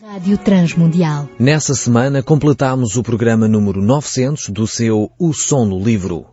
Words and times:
Rádio 0.00 0.38
Transmundial. 0.38 1.28
Nessa 1.40 1.74
semana 1.74 2.22
completamos 2.22 2.96
o 2.96 3.02
programa 3.02 3.48
número 3.48 3.82
900 3.82 4.50
do 4.50 4.64
seu 4.64 5.10
O 5.18 5.32
Som 5.32 5.68
do 5.68 5.76
Livro. 5.76 6.26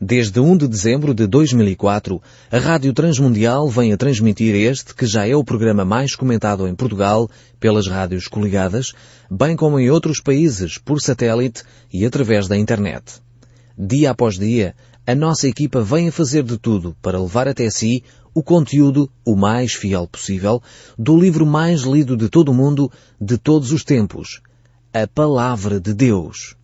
Desde 0.00 0.40
1 0.40 0.56
de 0.56 0.66
dezembro 0.66 1.14
de 1.14 1.24
2004, 1.28 2.20
a 2.50 2.58
Rádio 2.58 2.92
Transmundial 2.92 3.68
vem 3.68 3.92
a 3.92 3.96
transmitir 3.96 4.56
este, 4.56 4.92
que 4.92 5.06
já 5.06 5.24
é 5.24 5.36
o 5.36 5.44
programa 5.44 5.84
mais 5.84 6.16
comentado 6.16 6.66
em 6.66 6.74
Portugal 6.74 7.30
pelas 7.60 7.86
rádios 7.86 8.26
coligadas, 8.26 8.92
bem 9.30 9.54
como 9.54 9.78
em 9.78 9.88
outros 9.88 10.20
países, 10.20 10.76
por 10.76 11.00
satélite 11.00 11.62
e 11.92 12.04
através 12.04 12.48
da 12.48 12.56
internet. 12.56 13.22
Dia 13.78 14.10
após 14.10 14.36
dia, 14.36 14.74
a 15.06 15.14
nossa 15.14 15.46
equipa 15.46 15.80
vem 15.80 16.08
a 16.08 16.12
fazer 16.12 16.42
de 16.42 16.58
tudo 16.58 16.96
para 17.00 17.20
levar 17.20 17.46
até 17.46 17.70
si 17.70 18.02
o 18.36 18.42
conteúdo 18.42 19.10
o 19.24 19.34
mais 19.34 19.72
fiel 19.72 20.06
possível 20.06 20.62
do 20.98 21.18
livro 21.18 21.46
mais 21.46 21.84
lido 21.84 22.14
de 22.14 22.28
todo 22.28 22.50
o 22.50 22.54
mundo, 22.54 22.92
de 23.18 23.38
todos 23.38 23.72
os 23.72 23.82
tempos, 23.82 24.42
a 24.92 25.06
Palavra 25.06 25.80
de 25.80 25.94
Deus. 25.94 26.54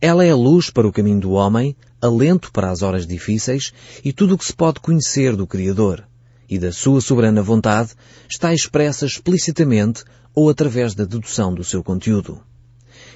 Ela 0.00 0.24
é 0.24 0.30
a 0.30 0.36
luz 0.36 0.70
para 0.70 0.86
o 0.86 0.92
caminho 0.92 1.18
do 1.18 1.32
homem, 1.32 1.74
alento 2.00 2.52
para 2.52 2.70
as 2.70 2.82
horas 2.82 3.08
difíceis 3.08 3.72
e 4.04 4.12
tudo 4.12 4.36
o 4.36 4.38
que 4.38 4.44
se 4.44 4.54
pode 4.54 4.78
conhecer 4.78 5.34
do 5.34 5.48
Criador. 5.48 6.06
E 6.48 6.60
da 6.60 6.70
sua 6.70 7.00
soberana 7.00 7.42
vontade 7.42 7.90
está 8.30 8.54
expressa 8.54 9.04
explicitamente 9.04 10.04
ou 10.32 10.48
através 10.48 10.94
da 10.94 11.04
dedução 11.04 11.52
do 11.52 11.64
seu 11.64 11.82
conteúdo. 11.82 12.40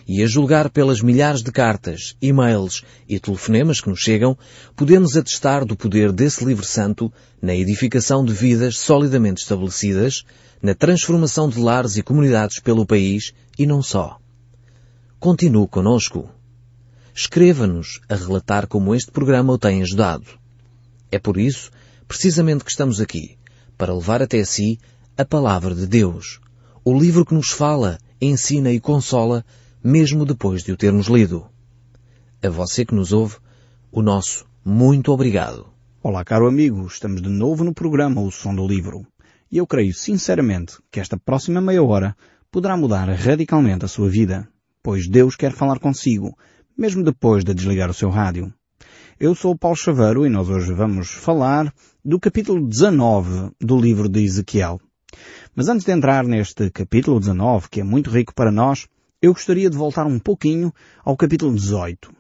E 0.08 0.22
a 0.22 0.26
julgar 0.26 0.70
pelas 0.70 1.02
milhares 1.02 1.42
de 1.42 1.52
cartas, 1.52 2.16
e-mails 2.22 2.82
e 3.06 3.20
telefonemas 3.20 3.78
que 3.78 3.90
nos 3.90 4.00
chegam, 4.00 4.38
podemos 4.74 5.18
atestar 5.18 5.66
do 5.66 5.76
poder 5.76 6.12
desse 6.12 6.42
livro 6.42 6.64
santo 6.64 7.12
na 7.42 7.54
edificação 7.54 8.24
de 8.24 8.32
vidas 8.32 8.78
solidamente 8.78 9.42
estabelecidas, 9.42 10.24
na 10.62 10.74
transformação 10.74 11.46
de 11.46 11.60
lares 11.60 11.98
e 11.98 12.02
comunidades 12.02 12.58
pelo 12.58 12.86
país 12.86 13.34
e 13.58 13.66
não 13.66 13.82
só. 13.82 14.18
Continue 15.20 15.68
conosco. 15.68 16.30
Escreva-nos 17.15 18.00
a 18.09 18.15
relatar 18.15 18.66
como 18.66 18.95
este 18.95 19.10
programa 19.10 19.52
o 19.52 19.59
tem 19.59 19.82
ajudado. 19.82 20.24
É 21.12 21.18
por 21.18 21.37
isso, 21.37 21.70
precisamente 22.06 22.65
que 22.65 22.70
estamos 22.70 22.98
aqui, 22.98 23.37
para 23.76 23.95
levar 23.95 24.22
até 24.22 24.43
si 24.43 24.78
a 25.18 25.24
Palavra 25.24 25.74
de 25.74 25.87
Deus, 25.87 26.40
o 26.82 26.98
livro 26.98 27.26
que 27.26 27.34
nos 27.34 27.50
fala, 27.50 27.98
ensina 28.20 28.72
e 28.72 28.80
consola, 28.80 29.45
mesmo 29.82 30.24
depois 30.24 30.62
de 30.62 30.73
o 30.73 30.76
termos 30.76 31.07
lido. 31.07 31.46
A 32.43 32.48
você 32.48 32.84
que 32.84 32.95
nos 32.95 33.12
ouve, 33.12 33.37
o 33.93 34.02
nosso 34.02 34.45
muito 34.65 35.12
obrigado. 35.12 35.66
Olá, 36.02 36.24
caro 36.24 36.48
amigo, 36.48 36.87
estamos 36.87 37.23
de 37.23 37.29
novo 37.29 37.65
no 37.65 37.73
programa 37.73 38.21
O 38.21 38.30
Som 38.30 38.54
do 38.54 38.66
Livro. 38.66 39.06
E 39.51 39.56
eu 39.56 39.66
creio 39.66 39.95
sinceramente 39.95 40.79
que 40.90 41.01
esta 41.01 41.16
próxima 41.16 41.60
meia 41.60 41.82
hora 41.82 42.16
poderá 42.51 42.76
mudar 42.76 43.09
radicalmente 43.09 43.84
a 43.84 43.88
sua 43.88 44.09
vida, 44.09 44.49
pois 44.82 45.09
Deus 45.09 45.37
quer 45.37 45.52
falar 45.52 45.79
consigo, 45.79 46.37
mesmo 46.76 47.04
depois 47.04 47.45
de 47.45 47.54
desligar 47.54 47.88
o 47.88 47.95
seu 47.95 48.10
rádio. 48.10 48.52
Eu 49.18 49.34
sou 49.34 49.52
o 49.52 49.59
Paulo 49.59 49.76
Chaveiro 49.76 50.26
e 50.26 50.29
nós 50.29 50.49
hoje 50.49 50.73
vamos 50.73 51.09
falar 51.09 51.73
do 52.04 52.18
capítulo 52.18 52.66
19 52.66 53.52
do 53.60 53.80
livro 53.80 54.09
de 54.09 54.24
Ezequiel. 54.24 54.80
Mas 55.54 55.68
antes 55.68 55.84
de 55.84 55.93
entrar 55.93 56.24
neste 56.24 56.71
capítulo 56.71 57.18
19, 57.18 57.68
que 57.71 57.80
é 57.80 57.84
muito 57.84 58.10
rico 58.10 58.34
para 58.34 58.52
nós, 58.52 58.87
eu 59.21 59.33
gostaria 59.33 59.69
de 59.69 59.77
voltar 59.77 60.07
um 60.07 60.19
pouquinho 60.19 60.73
ao 61.05 61.16
capítulo 61.16 61.55
18. 61.55 62.13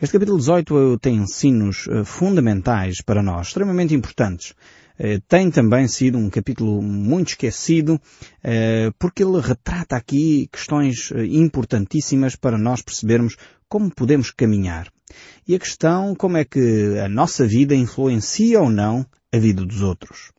Este 0.00 0.12
capítulo 0.12 0.36
18 0.38 0.98
tem 0.98 1.16
ensinos 1.16 1.88
fundamentais 2.04 3.00
para 3.00 3.22
nós, 3.22 3.48
extremamente 3.48 3.94
importantes. 3.94 4.54
Tem 5.26 5.50
também 5.50 5.88
sido 5.88 6.18
um 6.18 6.28
capítulo 6.28 6.82
muito 6.82 7.28
esquecido, 7.28 7.98
porque 8.98 9.24
ele 9.24 9.40
retrata 9.40 9.96
aqui 9.96 10.46
questões 10.52 11.10
importantíssimas 11.30 12.36
para 12.36 12.58
nós 12.58 12.82
percebermos 12.82 13.36
como 13.66 13.90
podemos 13.90 14.30
caminhar. 14.30 14.92
E 15.48 15.54
a 15.54 15.58
questão 15.58 16.14
como 16.14 16.36
é 16.36 16.44
que 16.44 16.98
a 17.02 17.08
nossa 17.08 17.46
vida 17.46 17.74
influencia 17.74 18.60
ou 18.60 18.68
não 18.68 19.06
a 19.32 19.38
vida 19.38 19.64
dos 19.64 19.80
outros. 19.80 20.30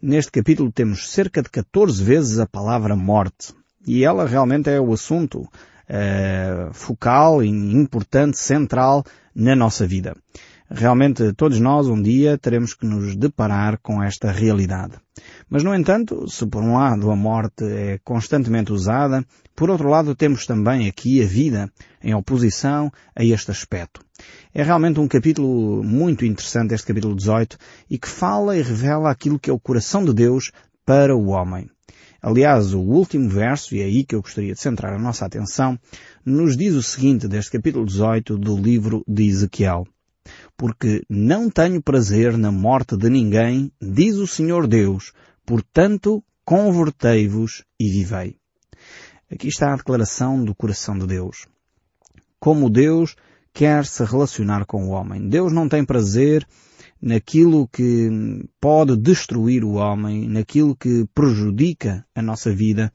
Neste 0.00 0.32
capítulo 0.32 0.72
temos 0.72 1.10
cerca 1.10 1.42
de 1.42 1.50
14 1.50 2.02
vezes 2.02 2.38
a 2.38 2.46
palavra 2.46 2.96
morte. 2.96 3.52
E 3.86 4.04
ela 4.04 4.26
realmente 4.26 4.70
é 4.70 4.80
o 4.80 4.92
assunto 4.92 5.40
uh, 5.42 6.72
focal, 6.72 7.42
importante, 7.42 8.38
central 8.38 9.04
na 9.34 9.54
nossa 9.54 9.86
vida. 9.86 10.16
Realmente 10.70 11.32
todos 11.34 11.60
nós 11.60 11.88
um 11.88 12.00
dia 12.00 12.38
teremos 12.38 12.72
que 12.72 12.86
nos 12.86 13.14
deparar 13.14 13.78
com 13.82 14.02
esta 14.02 14.32
realidade. 14.32 14.94
Mas 15.48 15.62
no 15.62 15.74
entanto, 15.74 16.26
se 16.28 16.46
por 16.46 16.62
um 16.62 16.74
lado 16.74 17.10
a 17.10 17.16
morte 17.16 17.64
é 17.64 18.00
constantemente 18.02 18.72
usada, 18.72 19.24
por 19.54 19.68
outro 19.68 19.88
lado 19.88 20.14
temos 20.14 20.46
também 20.46 20.88
aqui 20.88 21.22
a 21.22 21.26
vida 21.26 21.70
em 22.02 22.14
oposição 22.14 22.90
a 23.14 23.22
este 23.22 23.50
aspecto. 23.50 24.00
É 24.54 24.62
realmente 24.62 24.98
um 24.98 25.06
capítulo 25.06 25.84
muito 25.84 26.24
interessante, 26.24 26.74
este 26.74 26.86
capítulo 26.86 27.14
18, 27.14 27.58
e 27.90 27.98
que 27.98 28.08
fala 28.08 28.56
e 28.56 28.62
revela 28.62 29.10
aquilo 29.10 29.38
que 29.38 29.50
é 29.50 29.52
o 29.52 29.60
coração 29.60 30.02
de 30.04 30.14
Deus 30.14 30.50
para 30.84 31.14
o 31.14 31.28
homem. 31.28 31.68
Aliás, 32.26 32.72
o 32.72 32.80
último 32.80 33.28
verso, 33.28 33.74
e 33.74 33.82
é 33.82 33.84
aí 33.84 34.02
que 34.02 34.14
eu 34.14 34.22
gostaria 34.22 34.54
de 34.54 34.58
centrar 34.58 34.94
a 34.94 34.98
nossa 34.98 35.26
atenção, 35.26 35.78
nos 36.24 36.56
diz 36.56 36.72
o 36.72 36.82
seguinte 36.82 37.28
deste 37.28 37.50
capítulo 37.50 37.84
18 37.84 38.38
do 38.38 38.56
livro 38.56 39.04
de 39.06 39.28
Ezequiel. 39.28 39.86
Porque 40.56 41.04
não 41.06 41.50
tenho 41.50 41.82
prazer 41.82 42.38
na 42.38 42.50
morte 42.50 42.96
de 42.96 43.10
ninguém, 43.10 43.70
diz 43.78 44.14
o 44.14 44.26
Senhor 44.26 44.66
Deus, 44.66 45.12
portanto 45.44 46.24
convertei-vos 46.46 47.62
e 47.78 47.90
vivei. 47.90 48.38
Aqui 49.30 49.48
está 49.48 49.74
a 49.74 49.76
declaração 49.76 50.42
do 50.42 50.54
coração 50.54 50.96
de 50.96 51.06
Deus. 51.06 51.46
Como 52.40 52.70
Deus 52.70 53.16
quer 53.52 53.84
se 53.84 54.02
relacionar 54.02 54.64
com 54.64 54.88
o 54.88 54.92
homem. 54.92 55.28
Deus 55.28 55.52
não 55.52 55.68
tem 55.68 55.84
prazer 55.84 56.46
naquilo 57.00 57.68
que 57.68 58.08
pode 58.60 58.96
destruir 58.96 59.64
o 59.64 59.74
homem, 59.74 60.28
naquilo 60.28 60.74
que 60.74 61.06
prejudica 61.14 62.04
a 62.14 62.22
nossa 62.22 62.54
vida. 62.54 62.92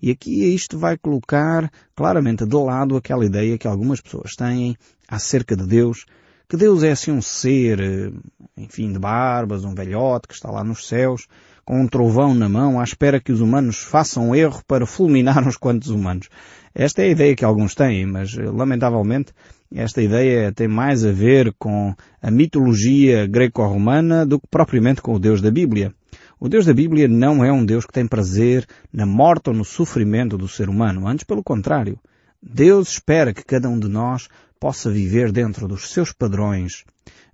E 0.00 0.10
aqui 0.10 0.54
isto 0.54 0.78
vai 0.78 0.96
colocar 0.96 1.70
claramente 1.94 2.46
de 2.46 2.56
lado 2.56 2.96
aquela 2.96 3.24
ideia 3.24 3.58
que 3.58 3.68
algumas 3.68 4.00
pessoas 4.00 4.34
têm 4.34 4.76
acerca 5.08 5.54
de 5.54 5.66
Deus, 5.66 6.06
que 6.48 6.56
Deus 6.56 6.82
é 6.82 6.90
assim 6.90 7.12
um 7.12 7.22
ser, 7.22 8.12
enfim, 8.56 8.92
de 8.92 8.98
barbas, 8.98 9.64
um 9.64 9.74
velhote 9.74 10.26
que 10.26 10.34
está 10.34 10.50
lá 10.50 10.64
nos 10.64 10.88
céus, 10.88 11.28
com 11.64 11.80
um 11.80 11.86
trovão 11.86 12.34
na 12.34 12.48
mão, 12.48 12.80
à 12.80 12.82
espera 12.82 13.20
que 13.20 13.30
os 13.30 13.40
humanos 13.40 13.78
façam 13.78 14.34
erro 14.34 14.60
para 14.66 14.84
fulminar 14.86 15.46
uns 15.46 15.56
quantos 15.56 15.90
humanos. 15.90 16.28
Esta 16.74 17.02
é 17.02 17.04
a 17.06 17.10
ideia 17.10 17.36
que 17.36 17.44
alguns 17.44 17.74
têm, 17.74 18.06
mas 18.06 18.34
lamentavelmente 18.34 19.32
esta 19.72 20.02
ideia 20.02 20.52
tem 20.52 20.66
mais 20.66 21.04
a 21.04 21.12
ver 21.12 21.54
com 21.58 21.94
a 22.20 22.30
mitologia 22.30 23.26
greco-romana 23.26 24.26
do 24.26 24.40
que 24.40 24.46
propriamente 24.50 25.00
com 25.00 25.14
o 25.14 25.18
Deus 25.18 25.40
da 25.40 25.50
Bíblia. 25.50 25.94
O 26.40 26.48
Deus 26.48 26.66
da 26.66 26.74
Bíblia 26.74 27.06
não 27.06 27.44
é 27.44 27.52
um 27.52 27.64
Deus 27.64 27.86
que 27.86 27.92
tem 27.92 28.06
prazer 28.06 28.66
na 28.92 29.06
morte 29.06 29.50
ou 29.50 29.54
no 29.54 29.64
sofrimento 29.64 30.36
do 30.36 30.48
ser 30.48 30.68
humano, 30.68 31.06
antes 31.06 31.24
pelo 31.24 31.42
contrário. 31.42 31.98
Deus 32.42 32.92
espera 32.92 33.32
que 33.32 33.44
cada 33.44 33.68
um 33.68 33.78
de 33.78 33.88
nós 33.88 34.28
possa 34.58 34.90
viver 34.90 35.30
dentro 35.30 35.68
dos 35.68 35.90
seus 35.90 36.12
padrões. 36.12 36.84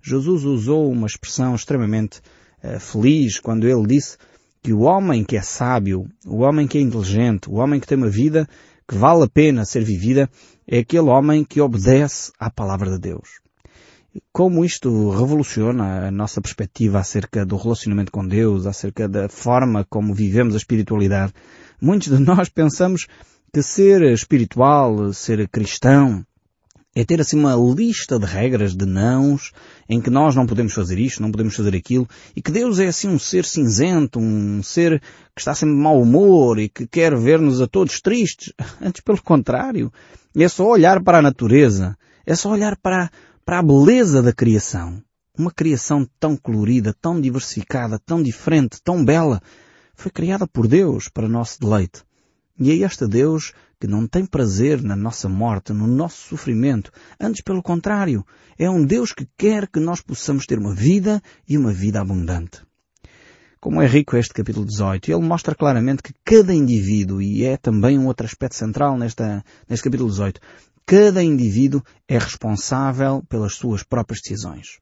Jesus 0.01 0.43
usou 0.43 0.91
uma 0.91 1.07
expressão 1.07 1.55
extremamente 1.55 2.19
uh, 2.63 2.79
feliz 2.79 3.39
quando 3.39 3.67
ele 3.67 3.87
disse 3.87 4.17
que 4.61 4.73
o 4.73 4.81
homem 4.81 5.23
que 5.23 5.37
é 5.37 5.41
sábio, 5.41 6.07
o 6.25 6.39
homem 6.39 6.67
que 6.67 6.77
é 6.77 6.81
inteligente, 6.81 7.49
o 7.49 7.55
homem 7.55 7.79
que 7.79 7.87
tem 7.87 7.97
uma 7.97 8.09
vida 8.09 8.47
que 8.87 8.95
vale 8.95 9.23
a 9.23 9.27
pena 9.27 9.65
ser 9.65 9.83
vivida 9.83 10.29
é 10.65 10.79
aquele 10.79 11.09
homem 11.09 11.43
que 11.43 11.59
obedece 11.59 12.31
à 12.39 12.49
palavra 12.49 12.91
de 12.91 12.99
Deus. 12.99 13.41
Como 14.31 14.65
isto 14.65 15.09
revoluciona 15.11 16.07
a 16.07 16.11
nossa 16.11 16.41
perspectiva 16.41 16.99
acerca 16.99 17.45
do 17.45 17.57
relacionamento 17.57 18.11
com 18.11 18.25
Deus, 18.27 18.65
acerca 18.65 19.07
da 19.07 19.29
forma 19.29 19.85
como 19.89 20.13
vivemos 20.13 20.55
a 20.55 20.57
espiritualidade. 20.57 21.33
Muitos 21.79 22.09
de 22.09 22.19
nós 22.19 22.49
pensamos 22.49 23.07
que 23.53 23.61
ser 23.61 24.01
espiritual, 24.03 25.13
ser 25.13 25.47
cristão, 25.49 26.25
é 26.99 27.05
ter 27.05 27.21
assim 27.21 27.37
uma 27.37 27.53
lista 27.55 28.17
de 28.17 28.25
regras, 28.25 28.75
de 28.75 28.83
nãos, 28.83 29.51
em 29.87 30.01
que 30.01 30.09
nós 30.09 30.35
não 30.35 30.47
podemos 30.47 30.73
fazer 30.73 30.97
isto, 30.97 31.21
não 31.21 31.29
podemos 31.29 31.55
fazer 31.55 31.75
aquilo, 31.75 32.09
e 32.35 32.41
que 32.41 32.51
Deus 32.51 32.79
é 32.79 32.87
assim 32.87 33.07
um 33.07 33.19
ser 33.19 33.45
cinzento, 33.45 34.19
um 34.19 34.63
ser 34.63 34.99
que 35.35 35.39
está 35.39 35.53
sempre 35.53 35.75
de 35.75 35.81
mau 35.81 36.01
humor 36.01 36.57
e 36.57 36.67
que 36.67 36.87
quer 36.87 37.15
ver-nos 37.15 37.61
a 37.61 37.67
todos 37.67 38.01
tristes. 38.01 38.51
Antes 38.81 39.01
pelo 39.01 39.21
contrário, 39.21 39.93
é 40.35 40.47
só 40.47 40.67
olhar 40.67 41.03
para 41.03 41.19
a 41.19 41.21
natureza, 41.21 41.95
é 42.25 42.33
só 42.33 42.49
olhar 42.49 42.75
para, 42.75 43.11
para 43.45 43.59
a 43.59 43.63
beleza 43.63 44.23
da 44.23 44.33
criação. 44.33 44.99
Uma 45.37 45.51
criação 45.51 46.03
tão 46.19 46.35
colorida, 46.35 46.95
tão 46.99 47.21
diversificada, 47.21 47.99
tão 48.03 48.23
diferente, 48.23 48.81
tão 48.83 49.05
bela, 49.05 49.39
foi 49.93 50.09
criada 50.09 50.47
por 50.47 50.67
Deus 50.67 51.09
para 51.09 51.29
nosso 51.29 51.59
deleite. 51.59 52.01
E 52.59 52.71
é 52.71 52.75
este 52.77 53.05
Deus 53.05 53.53
que 53.79 53.87
não 53.87 54.07
tem 54.07 54.25
prazer 54.25 54.81
na 54.81 54.95
nossa 54.95 55.29
morte, 55.29 55.73
no 55.73 55.87
nosso 55.87 56.29
sofrimento. 56.29 56.91
Antes, 57.19 57.41
pelo 57.41 57.61
contrário, 57.61 58.25
é 58.57 58.69
um 58.69 58.83
Deus 58.83 59.11
que 59.13 59.27
quer 59.37 59.67
que 59.67 59.79
nós 59.79 60.01
possamos 60.01 60.45
ter 60.45 60.57
uma 60.57 60.73
vida 60.73 61.21
e 61.47 61.57
uma 61.57 61.71
vida 61.71 62.01
abundante. 62.01 62.61
Como 63.59 63.81
é 63.81 63.87
rico 63.87 64.15
este 64.15 64.33
capítulo 64.33 64.65
18. 64.65 65.11
Ele 65.11 65.21
mostra 65.21 65.55
claramente 65.55 66.03
que 66.03 66.13
cada 66.23 66.53
indivíduo, 66.53 67.21
e 67.21 67.43
é 67.43 67.57
também 67.57 67.97
um 67.97 68.07
outro 68.07 68.25
aspecto 68.25 68.55
central 68.55 68.97
nesta, 68.97 69.43
neste 69.67 69.83
capítulo 69.83 70.09
18, 70.09 70.39
cada 70.85 71.21
indivíduo 71.21 71.83
é 72.07 72.17
responsável 72.17 73.21
pelas 73.27 73.55
suas 73.55 73.83
próprias 73.83 74.21
decisões. 74.21 74.79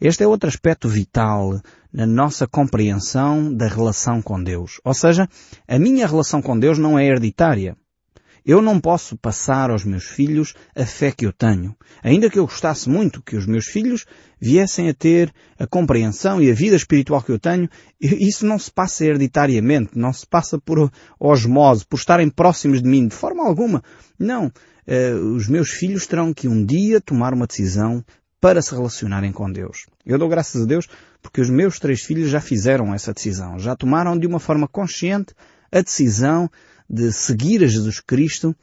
Este 0.00 0.24
é 0.24 0.26
outro 0.26 0.48
aspecto 0.48 0.88
vital 0.88 1.60
na 1.92 2.06
nossa 2.06 2.46
compreensão 2.46 3.52
da 3.54 3.68
relação 3.68 4.22
com 4.22 4.42
Deus. 4.42 4.80
Ou 4.82 4.94
seja, 4.94 5.28
a 5.68 5.78
minha 5.78 6.06
relação 6.06 6.40
com 6.40 6.58
Deus 6.58 6.78
não 6.78 6.98
é 6.98 7.06
hereditária. 7.06 7.76
Eu 8.44 8.60
não 8.60 8.80
posso 8.80 9.16
passar 9.16 9.70
aos 9.70 9.84
meus 9.84 10.04
filhos 10.04 10.54
a 10.74 10.84
fé 10.84 11.12
que 11.12 11.24
eu 11.24 11.32
tenho. 11.32 11.76
Ainda 12.02 12.28
que 12.28 12.38
eu 12.38 12.46
gostasse 12.46 12.88
muito 12.88 13.22
que 13.22 13.36
os 13.36 13.46
meus 13.46 13.66
filhos 13.66 14.04
viessem 14.40 14.88
a 14.88 14.94
ter 14.94 15.32
a 15.58 15.66
compreensão 15.66 16.42
e 16.42 16.50
a 16.50 16.54
vida 16.54 16.74
espiritual 16.74 17.22
que 17.22 17.30
eu 17.30 17.38
tenho, 17.38 17.68
isso 18.00 18.44
não 18.44 18.58
se 18.58 18.70
passa 18.70 19.04
hereditariamente, 19.04 19.92
não 19.94 20.12
se 20.12 20.26
passa 20.26 20.58
por 20.58 20.90
osmose, 21.18 21.86
por 21.86 21.96
estarem 21.96 22.28
próximos 22.28 22.82
de 22.82 22.88
mim, 22.88 23.06
de 23.06 23.14
forma 23.14 23.46
alguma. 23.46 23.82
Não. 24.18 24.50
Uh, 24.86 25.34
os 25.36 25.46
meus 25.46 25.70
filhos 25.70 26.06
terão 26.08 26.34
que 26.34 26.48
um 26.48 26.64
dia 26.66 27.00
tomar 27.00 27.32
uma 27.32 27.46
decisão 27.46 28.04
para 28.40 28.60
se 28.60 28.74
relacionarem 28.74 29.30
com 29.30 29.50
Deus. 29.50 29.86
Eu 30.04 30.18
dou 30.18 30.28
graças 30.28 30.62
a 30.62 30.64
Deus 30.66 30.88
porque 31.22 31.40
os 31.40 31.48
meus 31.48 31.78
três 31.78 32.02
filhos 32.02 32.28
já 32.28 32.40
fizeram 32.40 32.92
essa 32.92 33.12
decisão, 33.12 33.56
já 33.60 33.76
tomaram 33.76 34.18
de 34.18 34.26
uma 34.26 34.40
forma 34.40 34.66
consciente 34.66 35.32
a 35.70 35.80
decisão 35.80 36.50
de 36.88 37.12
seguir 37.12 37.62
a 37.62 37.66
Jesus 37.66 38.00
Cristo, 38.00 38.54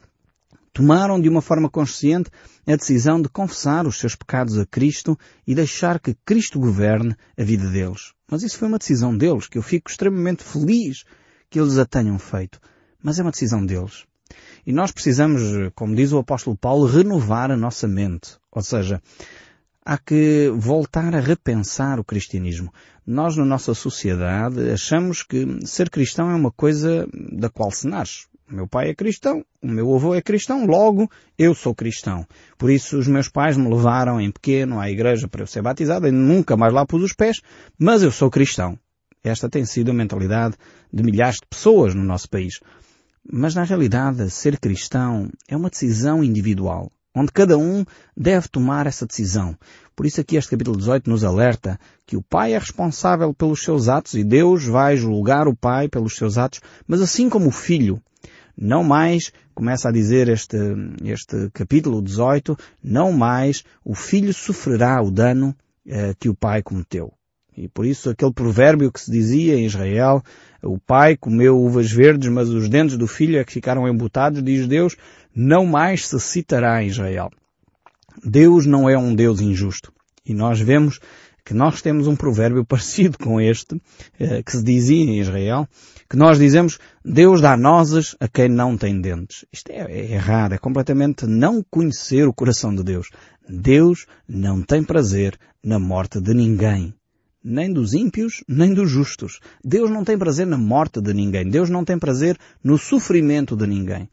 tomaram 0.72 1.20
de 1.20 1.28
uma 1.28 1.42
forma 1.42 1.68
consciente 1.68 2.30
a 2.66 2.76
decisão 2.76 3.20
de 3.20 3.28
confessar 3.28 3.86
os 3.86 3.98
seus 3.98 4.14
pecados 4.14 4.58
a 4.58 4.66
Cristo 4.66 5.18
e 5.46 5.54
deixar 5.54 5.98
que 5.98 6.16
Cristo 6.24 6.60
governe 6.60 7.16
a 7.36 7.42
vida 7.42 7.68
deles. 7.68 8.12
Mas 8.30 8.42
isso 8.42 8.58
foi 8.58 8.68
uma 8.68 8.78
decisão 8.78 9.16
deles, 9.16 9.48
que 9.48 9.58
eu 9.58 9.62
fico 9.62 9.90
extremamente 9.90 10.44
feliz 10.44 11.04
que 11.48 11.58
eles 11.58 11.78
a 11.78 11.84
tenham 11.84 12.18
feito. 12.18 12.60
Mas 13.02 13.18
é 13.18 13.22
uma 13.22 13.32
decisão 13.32 13.64
deles. 13.64 14.04
E 14.64 14.72
nós 14.72 14.92
precisamos, 14.92 15.42
como 15.74 15.96
diz 15.96 16.12
o 16.12 16.18
apóstolo 16.18 16.56
Paulo, 16.56 16.86
renovar 16.86 17.50
a 17.50 17.56
nossa 17.56 17.88
mente. 17.88 18.38
Ou 18.52 18.62
seja, 18.62 19.02
há 19.90 19.98
que 19.98 20.48
voltar 20.54 21.16
a 21.16 21.18
repensar 21.18 21.98
o 21.98 22.04
cristianismo. 22.04 22.72
Nós, 23.04 23.36
na 23.36 23.44
nossa 23.44 23.74
sociedade, 23.74 24.70
achamos 24.70 25.24
que 25.24 25.66
ser 25.66 25.90
cristão 25.90 26.30
é 26.30 26.34
uma 26.36 26.52
coisa 26.52 27.08
da 27.12 27.50
qual 27.50 27.72
se 27.72 27.88
nasce. 27.88 28.28
O 28.48 28.54
meu 28.54 28.68
pai 28.68 28.90
é 28.90 28.94
cristão, 28.94 29.44
o 29.60 29.66
meu 29.66 29.92
avô 29.92 30.14
é 30.14 30.22
cristão, 30.22 30.64
logo 30.64 31.10
eu 31.36 31.56
sou 31.56 31.74
cristão. 31.74 32.24
Por 32.56 32.70
isso 32.70 32.98
os 32.98 33.08
meus 33.08 33.28
pais 33.28 33.56
me 33.56 33.68
levaram 33.68 34.20
em 34.20 34.30
pequeno 34.30 34.78
à 34.78 34.88
igreja 34.88 35.26
para 35.26 35.42
eu 35.42 35.46
ser 35.48 35.60
batizado 35.60 36.06
e 36.06 36.12
nunca 36.12 36.56
mais 36.56 36.72
lá 36.72 36.86
pus 36.86 37.02
os 37.02 37.12
pés, 37.12 37.40
mas 37.76 38.04
eu 38.04 38.12
sou 38.12 38.30
cristão. 38.30 38.78
Esta 39.24 39.48
tem 39.48 39.64
sido 39.64 39.90
a 39.90 39.94
mentalidade 39.94 40.54
de 40.92 41.02
milhares 41.02 41.38
de 41.40 41.48
pessoas 41.50 41.96
no 41.96 42.04
nosso 42.04 42.30
país. 42.30 42.60
Mas 43.28 43.56
na 43.56 43.64
realidade, 43.64 44.30
ser 44.30 44.56
cristão 44.60 45.28
é 45.48 45.56
uma 45.56 45.68
decisão 45.68 46.22
individual 46.22 46.92
onde 47.14 47.32
cada 47.32 47.58
um 47.58 47.84
deve 48.16 48.48
tomar 48.48 48.86
essa 48.86 49.06
decisão. 49.06 49.56
Por 49.94 50.06
isso 50.06 50.20
aqui 50.20 50.36
este 50.36 50.50
capítulo 50.50 50.76
18 50.76 51.10
nos 51.10 51.24
alerta 51.24 51.78
que 52.06 52.16
o 52.16 52.22
pai 52.22 52.54
é 52.54 52.58
responsável 52.58 53.34
pelos 53.34 53.62
seus 53.62 53.88
atos 53.88 54.14
e 54.14 54.24
Deus 54.24 54.64
vai 54.64 54.96
julgar 54.96 55.46
o 55.46 55.56
pai 55.56 55.88
pelos 55.88 56.16
seus 56.16 56.38
atos, 56.38 56.60
mas 56.86 57.00
assim 57.00 57.28
como 57.28 57.48
o 57.48 57.52
filho, 57.52 58.00
não 58.56 58.82
mais, 58.84 59.32
começa 59.54 59.88
a 59.88 59.92
dizer 59.92 60.28
este, 60.28 60.56
este 61.04 61.50
capítulo 61.52 62.00
18, 62.00 62.56
não 62.82 63.12
mais 63.12 63.64
o 63.84 63.94
filho 63.94 64.32
sofrerá 64.32 65.02
o 65.02 65.10
dano 65.10 65.54
eh, 65.86 66.14
que 66.18 66.28
o 66.28 66.34
pai 66.34 66.62
cometeu. 66.62 67.12
E 67.60 67.68
por 67.68 67.84
isso 67.84 68.08
aquele 68.08 68.32
provérbio 68.32 68.90
que 68.90 69.00
se 69.00 69.10
dizia 69.10 69.54
em 69.54 69.66
Israel, 69.66 70.22
o 70.62 70.78
pai 70.78 71.14
comeu 71.14 71.60
uvas 71.60 71.92
verdes, 71.92 72.30
mas 72.30 72.48
os 72.48 72.70
dentes 72.70 72.96
do 72.96 73.06
filho 73.06 73.38
é 73.38 73.44
que 73.44 73.52
ficaram 73.52 73.86
embutados, 73.86 74.42
diz 74.42 74.66
Deus, 74.66 74.96
não 75.34 75.66
mais 75.66 76.06
se 76.06 76.18
citará 76.18 76.82
em 76.82 76.86
Israel. 76.86 77.30
Deus 78.24 78.64
não 78.64 78.88
é 78.88 78.96
um 78.96 79.14
Deus 79.14 79.42
injusto. 79.42 79.92
E 80.24 80.32
nós 80.32 80.58
vemos 80.58 81.00
que 81.44 81.52
nós 81.52 81.82
temos 81.82 82.06
um 82.06 82.16
provérbio 82.16 82.64
parecido 82.66 83.18
com 83.18 83.38
este, 83.38 83.78
eh, 84.18 84.42
que 84.42 84.52
se 84.52 84.62
dizia 84.62 85.04
em 85.04 85.20
Israel, 85.20 85.68
que 86.08 86.16
nós 86.16 86.38
dizemos, 86.38 86.78
Deus 87.04 87.42
dá 87.42 87.58
nozes 87.58 88.16
a 88.18 88.26
quem 88.26 88.48
não 88.48 88.74
tem 88.76 89.02
dentes. 89.02 89.44
Isto 89.52 89.70
é, 89.70 89.80
é 89.80 90.12
errado, 90.12 90.54
é 90.54 90.58
completamente 90.58 91.26
não 91.26 91.62
conhecer 91.70 92.26
o 92.26 92.32
coração 92.32 92.74
de 92.74 92.82
Deus. 92.82 93.10
Deus 93.46 94.06
não 94.26 94.62
tem 94.62 94.82
prazer 94.82 95.38
na 95.62 95.78
morte 95.78 96.20
de 96.20 96.32
ninguém. 96.32 96.94
Nem 97.42 97.72
dos 97.72 97.94
ímpios, 97.94 98.44
nem 98.46 98.74
dos 98.74 98.90
justos. 98.90 99.40
Deus 99.64 99.90
não 99.90 100.04
tem 100.04 100.18
prazer 100.18 100.46
na 100.46 100.58
morte 100.58 101.00
de 101.00 101.14
ninguém. 101.14 101.48
Deus 101.48 101.70
não 101.70 101.84
tem 101.84 101.98
prazer 101.98 102.36
no 102.62 102.76
sofrimento 102.76 103.56
de 103.56 103.66
ninguém. 103.66 104.08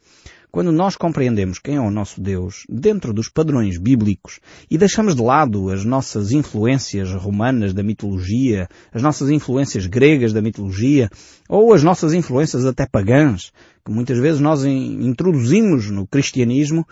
Quando 0.49 0.71
nós 0.71 0.95
compreendemos 0.95 1.59
quem 1.59 1.75
é 1.75 1.81
o 1.81 1.91
nosso 1.91 2.21
Deus 2.21 2.63
dentro 2.69 3.13
dos 3.13 3.27
padrões 3.27 3.77
bíblicos 3.77 4.39
e 4.71 4.77
deixamos 4.77 5.13
de 5.13 5.21
lado 5.21 5.69
as 5.69 5.83
nossas 5.83 6.31
influências 6.31 7.11
romanas 7.13 7.73
da 7.73 7.83
mitologia, 7.83 8.67
as 8.93 9.01
nossas 9.01 9.29
influências 9.29 9.85
gregas 9.85 10.31
da 10.31 10.41
mitologia, 10.41 11.09
ou 11.49 11.73
as 11.73 11.83
nossas 11.83 12.13
influências 12.13 12.65
até 12.65 12.87
pagãs, 12.87 13.51
que 13.85 13.91
muitas 13.91 14.17
vezes 14.19 14.39
nós 14.39 14.63
introduzimos 14.63 15.91
no 15.91 16.07
cristianismo, 16.07 16.87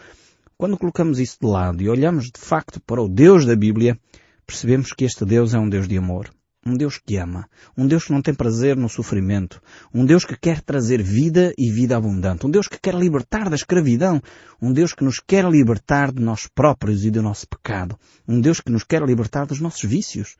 quando 0.57 0.77
colocamos 0.77 1.17
isso 1.17 1.37
de 1.41 1.47
lado 1.47 1.81
e 1.81 1.89
olhamos 1.89 2.25
de 2.25 2.39
facto 2.39 2.81
para 2.81 3.01
o 3.01 3.07
Deus 3.07 3.45
da 3.45 3.55
Bíblia, 3.55 3.97
percebemos 4.45 4.93
que 4.93 5.05
este 5.05 5.25
Deus 5.25 5.53
é 5.53 5.59
um 5.59 5.69
Deus 5.69 5.87
de 5.87 5.97
amor. 5.97 6.29
Um 6.67 6.75
Deus 6.75 6.97
que 6.97 7.17
ama. 7.17 7.47
Um 7.77 7.85
Deus 7.85 8.05
que 8.05 8.11
não 8.11 8.23
tem 8.23 8.33
prazer 8.33 8.75
no 8.75 8.89
sofrimento. 8.89 9.61
Um 9.93 10.03
Deus 10.03 10.25
que 10.25 10.35
quer 10.35 10.61
trazer 10.61 11.03
vida 11.03 11.53
e 11.57 11.69
vida 11.69 11.95
abundante. 11.95 12.47
Um 12.47 12.49
Deus 12.49 12.67
que 12.67 12.79
quer 12.79 12.95
libertar 12.95 13.49
da 13.49 13.55
escravidão. 13.55 14.19
Um 14.59 14.73
Deus 14.73 14.91
que 14.91 15.03
nos 15.03 15.19
quer 15.19 15.45
libertar 15.45 16.11
de 16.11 16.23
nós 16.23 16.47
próprios 16.47 17.05
e 17.05 17.11
do 17.11 17.21
nosso 17.21 17.47
pecado. 17.47 17.99
Um 18.27 18.41
Deus 18.41 18.59
que 18.59 18.71
nos 18.71 18.83
quer 18.83 19.03
libertar 19.03 19.45
dos 19.45 19.59
nossos 19.59 19.83
vícios. 19.83 20.37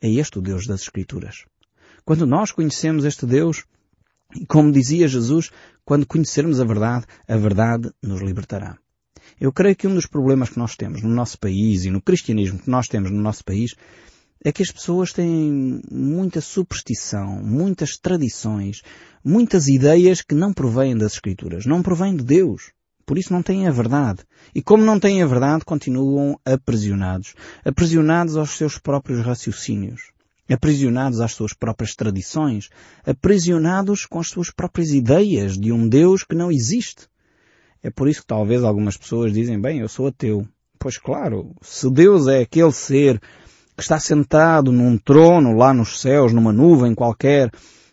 É 0.00 0.08
este 0.08 0.38
o 0.38 0.42
Deus 0.42 0.64
das 0.64 0.82
Escrituras. 0.82 1.44
Quando 2.04 2.24
nós 2.24 2.52
conhecemos 2.52 3.04
este 3.04 3.26
Deus, 3.26 3.64
e 4.36 4.46
como 4.46 4.70
dizia 4.70 5.08
Jesus, 5.08 5.50
quando 5.84 6.06
conhecermos 6.06 6.60
a 6.60 6.64
verdade, 6.64 7.06
a 7.26 7.36
verdade 7.36 7.90
nos 8.00 8.20
libertará. 8.20 8.78
Eu 9.40 9.52
creio 9.52 9.76
que 9.76 9.86
um 9.86 9.94
dos 9.94 10.06
problemas 10.06 10.50
que 10.50 10.58
nós 10.58 10.76
temos 10.76 11.02
no 11.02 11.08
nosso 11.08 11.38
país 11.38 11.84
e 11.84 11.90
no 11.90 12.00
cristianismo 12.00 12.58
que 12.58 12.70
nós 12.70 12.88
temos 12.88 13.10
no 13.10 13.20
nosso 13.20 13.44
país 13.44 13.74
é 14.44 14.52
que 14.52 14.62
as 14.62 14.70
pessoas 14.70 15.12
têm 15.12 15.80
muita 15.90 16.40
superstição, 16.40 17.42
muitas 17.42 17.96
tradições, 17.96 18.82
muitas 19.24 19.68
ideias 19.68 20.20
que 20.20 20.34
não 20.34 20.52
provêm 20.52 20.96
das 20.96 21.14
Escrituras, 21.14 21.64
não 21.64 21.82
provêm 21.82 22.14
de 22.14 22.22
Deus. 22.22 22.70
Por 23.06 23.18
isso 23.18 23.32
não 23.32 23.42
têm 23.42 23.66
a 23.66 23.70
verdade. 23.70 24.22
E 24.54 24.62
como 24.62 24.84
não 24.84 25.00
têm 25.00 25.22
a 25.22 25.26
verdade, 25.26 25.64
continuam 25.64 26.38
aprisionados. 26.44 27.34
Aprisionados 27.64 28.36
aos 28.36 28.50
seus 28.50 28.78
próprios 28.78 29.20
raciocínios. 29.20 30.10
Aprisionados 30.48 31.20
às 31.20 31.32
suas 31.32 31.52
próprias 31.52 31.94
tradições. 31.94 32.70
Aprisionados 33.04 34.06
com 34.06 34.20
as 34.20 34.28
suas 34.28 34.50
próprias 34.50 34.90
ideias 34.90 35.58
de 35.58 35.72
um 35.72 35.88
Deus 35.88 36.22
que 36.22 36.34
não 36.34 36.50
existe. 36.50 37.08
É 37.84 37.90
por 37.90 38.08
isso 38.08 38.22
que 38.22 38.26
talvez 38.26 38.64
algumas 38.64 38.96
pessoas 38.96 39.30
dizem, 39.30 39.60
bem, 39.60 39.80
eu 39.80 39.88
sou 39.90 40.06
ateu. 40.06 40.48
Pois 40.78 40.96
claro, 40.96 41.54
se 41.60 41.90
Deus 41.90 42.26
é 42.26 42.40
aquele 42.40 42.72
ser 42.72 43.20
que 43.76 43.82
está 43.82 44.00
sentado 44.00 44.72
num 44.72 44.96
trono 44.96 45.52
lá 45.52 45.74
nos 45.74 46.00
céus, 46.00 46.32
numa 46.32 46.50
nuvem 46.50 46.94
qualquer, 46.94 47.50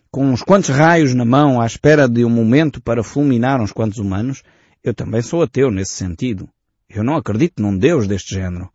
com 0.10 0.28
uns 0.28 0.42
quantos 0.42 0.70
raios 0.70 1.14
na 1.14 1.26
mão 1.26 1.60
à 1.60 1.66
espera 1.66 2.08
de 2.08 2.24
um 2.24 2.30
momento 2.30 2.82
para 2.82 3.04
fulminar 3.04 3.60
uns 3.60 3.74
quantos 3.74 4.00
humanos, 4.00 4.44
eu 4.82 4.94
também 4.94 5.22
sou 5.22 5.44
ateu 5.44 5.70
nesse 5.70 5.92
sentido. 5.92 6.48
Eu 6.90 7.04
não 7.04 7.18
acredito 7.18 7.62
num 7.62 7.78
Deus 7.78 8.08
deste 8.08 8.34
género. 8.34 8.70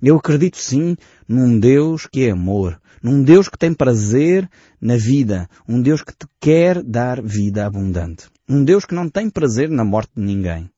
Eu 0.00 0.18
acredito 0.18 0.56
sim 0.56 0.96
num 1.26 1.58
Deus 1.58 2.06
que 2.06 2.26
é 2.26 2.30
amor, 2.30 2.80
num 3.02 3.24
Deus 3.24 3.48
que 3.48 3.58
tem 3.58 3.74
prazer 3.74 4.48
na 4.80 4.96
vida, 4.96 5.48
um 5.68 5.82
Deus 5.82 6.00
que 6.00 6.12
te 6.12 6.26
quer 6.40 6.80
dar 6.80 7.20
vida 7.20 7.66
abundante, 7.66 8.28
um 8.50 8.64
Deus 8.64 8.84
que 8.84 8.96
não 8.96 9.08
tem 9.08 9.30
prazer 9.30 9.70
na 9.70 9.84
morte 9.84 10.10
de 10.16 10.22
ninguém, 10.22 10.68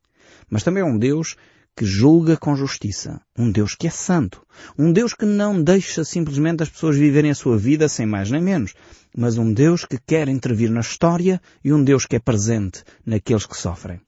mas 0.51 0.63
também 0.63 0.83
é 0.83 0.87
um 0.87 0.99
Deus 0.99 1.37
que 1.75 1.87
julga 1.87 2.37
com 2.37 2.55
justiça, 2.55 3.19
um 3.37 3.51
Deus 3.51 3.75
que 3.75 3.87
é 3.87 3.91
santo, 3.91 4.47
um 4.79 4.93
Deus 4.93 5.15
que 5.15 5.25
não 5.25 5.63
deixa 5.63 6.05
simplesmente 6.05 6.63
as 6.63 6.69
pessoas 6.69 6.99
viverem 6.99 7.31
a 7.31 7.35
sua 7.35 7.57
vida 7.57 7.89
sem 7.89 8.05
mais 8.05 8.31
nem 8.31 8.43
menos, 8.43 8.75
mas 9.17 9.39
um 9.39 9.51
Deus 9.51 9.87
que 9.87 9.97
quer 9.99 10.29
intervir 10.29 10.71
na 10.71 10.81
história 10.81 11.41
e 11.65 11.73
um 11.73 11.83
Deus 11.83 12.05
que 12.05 12.17
é 12.17 12.19
presente 12.19 12.85
naqueles 13.07 13.47
que 13.47 13.57
sofrem. 13.57 14.03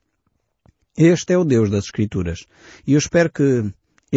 Este 0.95 1.33
é 1.33 1.39
o 1.39 1.45
Deus 1.45 1.71
das 1.71 1.87
Escrituras. 1.87 2.45
E 2.87 2.93
eu 2.93 2.99
espero 2.99 3.33
que 3.33 3.65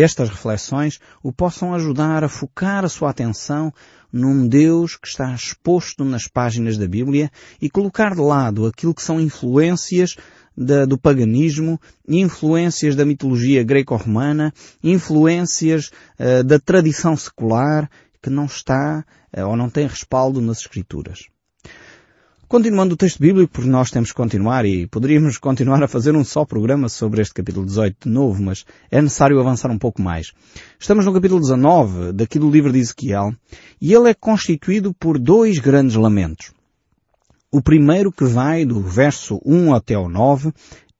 estas 0.01 0.29
reflexões 0.29 0.99
o 1.23 1.31
possam 1.31 1.73
ajudar 1.73 2.23
a 2.23 2.29
focar 2.29 2.85
a 2.85 2.89
sua 2.89 3.09
atenção 3.09 3.73
num 4.11 4.47
Deus 4.47 4.95
que 4.95 5.07
está 5.07 5.33
exposto 5.33 6.05
nas 6.05 6.27
páginas 6.27 6.77
da 6.77 6.87
Bíblia 6.87 7.31
e 7.61 7.69
colocar 7.69 8.13
de 8.13 8.21
lado 8.21 8.65
aquilo 8.65 8.93
que 8.93 9.01
são 9.01 9.19
influências 9.19 10.15
da, 10.55 10.85
do 10.85 10.97
paganismo, 10.97 11.79
influências 12.07 12.95
da 12.95 13.05
mitologia 13.05 13.63
greco-romana, 13.63 14.53
influências 14.83 15.91
uh, 16.19 16.43
da 16.43 16.59
tradição 16.59 17.15
secular 17.15 17.89
que 18.21 18.29
não 18.29 18.45
está 18.45 19.05
uh, 19.37 19.47
ou 19.47 19.55
não 19.55 19.69
tem 19.69 19.85
respaldo 19.85 20.41
nas 20.41 20.59
Escrituras. 20.59 21.27
Continuando 22.47 22.93
o 22.93 22.97
texto 22.97 23.19
bíblico, 23.19 23.51
porque 23.51 23.69
nós 23.69 23.91
temos 23.91 24.11
que 24.11 24.15
continuar 24.15 24.65
e 24.65 24.87
poderíamos 24.87 25.37
continuar 25.37 25.83
a 25.83 25.87
fazer 25.87 26.15
um 26.15 26.23
só 26.23 26.45
programa 26.45 26.87
sobre 26.87 27.21
este 27.21 27.33
capítulo 27.33 27.65
18 27.65 28.07
de 28.07 28.09
novo, 28.09 28.41
mas 28.41 28.63
é 28.89 29.01
necessário 29.01 29.37
avançar 29.37 29.69
um 29.69 29.77
pouco 29.77 30.01
mais. 30.01 30.31
Estamos 30.79 31.05
no 31.05 31.11
capítulo 31.11 31.41
19 31.41 32.13
daqui 32.13 32.39
do 32.39 32.49
livro 32.49 32.71
de 32.71 32.79
Ezequiel 32.79 33.33
e 33.81 33.93
ele 33.93 34.09
é 34.09 34.13
constituído 34.13 34.93
por 34.93 35.19
dois 35.19 35.59
grandes 35.59 35.97
lamentos. 35.97 36.53
O 37.51 37.61
primeiro 37.61 38.13
que 38.13 38.23
vai 38.23 38.63
do 38.63 38.79
verso 38.79 39.41
1 39.45 39.73
até 39.73 39.95
ao 39.95 40.07
9 40.07 40.53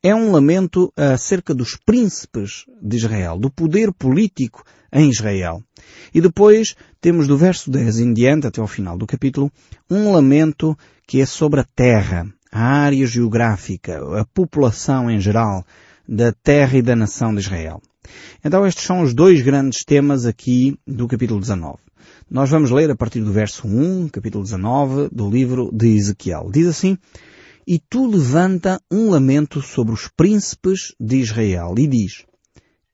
é 0.04 0.14
um 0.14 0.34
lamento 0.34 0.92
acerca 0.98 1.54
dos 1.54 1.78
príncipes 1.78 2.66
de 2.82 2.98
Israel, 2.98 3.40
do 3.40 3.50
poder 3.50 3.94
político 3.94 4.66
em 4.92 5.10
Israel. 5.10 5.64
E 6.14 6.20
depois 6.20 6.76
temos 7.00 7.26
do 7.26 7.38
verso 7.38 7.72
10 7.72 8.00
em 8.00 8.14
diante, 8.14 8.48
até 8.48 8.60
ao 8.60 8.68
final 8.68 8.98
do 8.98 9.08
capítulo, 9.08 9.50
um 9.90 10.12
lamento 10.12 10.78
que 11.08 11.22
é 11.22 11.26
sobre 11.26 11.62
a 11.62 11.64
terra, 11.64 12.28
a 12.52 12.62
área 12.62 13.08
geográfica, 13.08 13.98
a 14.20 14.26
população 14.26 15.10
em 15.10 15.22
geral 15.22 15.66
da 16.06 16.34
terra 16.34 16.78
e 16.78 16.82
da 16.82 16.98
nação 16.98 17.34
de 17.34 17.40
Israel. 17.40 17.82
Então 18.44 18.68
estes 18.68 18.84
são 18.84 19.02
os 19.02 19.14
dois 19.14 19.42
grandes 19.42 19.86
temas 19.86 20.26
aqui 20.26 20.78
do 20.86 21.08
capítulo 21.08 21.40
19. 21.40 21.78
Nós 22.30 22.50
vamos 22.50 22.72
ler 22.72 22.92
a 22.92 22.96
partir 22.96 23.22
do 23.22 23.32
verso 23.32 23.66
1, 23.66 24.10
capítulo 24.10 24.44
19, 24.44 25.08
do 25.10 25.30
livro 25.30 25.70
de 25.72 25.96
Ezequiel. 25.96 26.50
Diz 26.52 26.68
assim, 26.68 26.98
E 27.66 27.80
tu 27.80 28.06
levanta 28.06 28.78
um 28.92 29.10
lamento 29.10 29.62
sobre 29.62 29.94
os 29.94 30.10
príncipes 30.10 30.94
de 31.00 31.18
Israel 31.18 31.74
e 31.78 31.88
diz, 31.88 32.26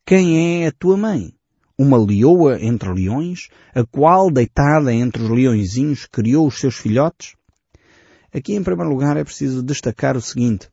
Quem 0.06 0.62
é 0.62 0.68
a 0.68 0.72
tua 0.72 0.96
mãe? 0.96 1.34
Uma 1.76 1.98
leoa 1.98 2.64
entre 2.64 2.94
leões, 2.94 3.50
a 3.74 3.84
qual, 3.84 4.30
deitada 4.30 4.94
entre 4.94 5.24
os 5.24 5.30
leõezinhos, 5.30 6.06
criou 6.06 6.46
os 6.46 6.60
seus 6.60 6.76
filhotes? 6.76 7.34
Aqui, 8.34 8.56
em 8.56 8.64
primeiro 8.64 8.90
lugar, 8.90 9.16
é 9.16 9.24
preciso 9.24 9.62
destacar 9.62 10.18
o 10.18 10.22
seguinte. 10.22 10.68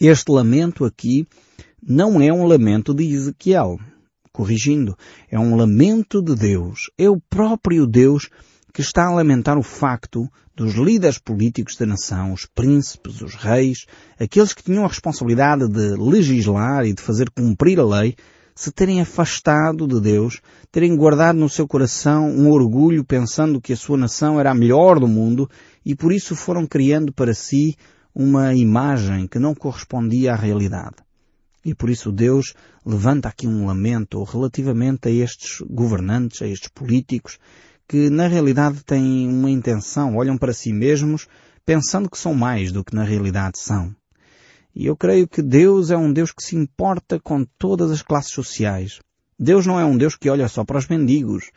Este 0.00 0.32
lamento 0.32 0.84
aqui 0.84 1.26
não 1.80 2.20
é 2.20 2.32
um 2.32 2.44
lamento 2.44 2.92
de 2.92 3.04
Ezequiel. 3.04 3.78
Corrigindo, 4.32 4.96
é 5.30 5.38
um 5.38 5.54
lamento 5.54 6.20
de 6.20 6.34
Deus. 6.34 6.90
É 6.98 7.08
o 7.08 7.20
próprio 7.20 7.86
Deus 7.86 8.28
que 8.72 8.80
está 8.80 9.06
a 9.06 9.12
lamentar 9.12 9.58
o 9.58 9.62
facto 9.62 10.28
dos 10.54 10.74
líderes 10.74 11.18
políticos 11.18 11.76
da 11.76 11.86
nação, 11.86 12.32
os 12.32 12.46
príncipes, 12.46 13.20
os 13.20 13.34
reis, 13.34 13.86
aqueles 14.18 14.52
que 14.52 14.62
tinham 14.62 14.84
a 14.84 14.88
responsabilidade 14.88 15.68
de 15.68 15.96
legislar 15.96 16.84
e 16.84 16.92
de 16.92 17.02
fazer 17.02 17.30
cumprir 17.30 17.78
a 17.80 17.84
lei, 17.84 18.16
se 18.60 18.70
terem 18.70 19.00
afastado 19.00 19.88
de 19.88 19.98
Deus, 19.98 20.42
terem 20.70 20.94
guardado 20.94 21.38
no 21.38 21.48
seu 21.48 21.66
coração 21.66 22.28
um 22.28 22.50
orgulho 22.50 23.02
pensando 23.02 23.58
que 23.58 23.72
a 23.72 23.76
sua 23.76 23.96
nação 23.96 24.38
era 24.38 24.50
a 24.50 24.54
melhor 24.54 25.00
do 25.00 25.08
mundo 25.08 25.48
e 25.82 25.94
por 25.94 26.12
isso 26.12 26.36
foram 26.36 26.66
criando 26.66 27.10
para 27.10 27.32
si 27.32 27.74
uma 28.14 28.54
imagem 28.54 29.26
que 29.26 29.38
não 29.38 29.54
correspondia 29.54 30.34
à 30.34 30.36
realidade. 30.36 30.96
E 31.64 31.74
por 31.74 31.88
isso 31.88 32.12
Deus 32.12 32.52
levanta 32.84 33.30
aqui 33.30 33.46
um 33.46 33.64
lamento 33.64 34.22
relativamente 34.24 35.08
a 35.08 35.10
estes 35.10 35.62
governantes, 35.66 36.42
a 36.42 36.46
estes 36.46 36.68
políticos, 36.68 37.38
que 37.88 38.10
na 38.10 38.26
realidade 38.26 38.84
têm 38.84 39.26
uma 39.26 39.50
intenção, 39.50 40.16
olham 40.16 40.36
para 40.36 40.52
si 40.52 40.70
mesmos 40.70 41.26
pensando 41.64 42.10
que 42.10 42.18
são 42.18 42.34
mais 42.34 42.72
do 42.72 42.84
que 42.84 42.94
na 42.94 43.04
realidade 43.04 43.58
são. 43.58 43.96
E 44.74 44.86
eu 44.86 44.96
creio 44.96 45.26
que 45.26 45.42
Deus 45.42 45.90
é 45.90 45.96
um 45.96 46.12
Deus 46.12 46.32
que 46.32 46.42
se 46.42 46.56
importa 46.56 47.18
com 47.18 47.44
todas 47.58 47.90
as 47.90 48.02
classes 48.02 48.32
sociais. 48.32 49.00
Deus 49.38 49.66
não 49.66 49.80
é 49.80 49.84
um 49.84 49.96
Deus 49.96 50.16
que 50.16 50.28
olha 50.28 50.48
só 50.48 50.64
para 50.64 50.78
os 50.78 50.86
mendigos, 50.86 51.50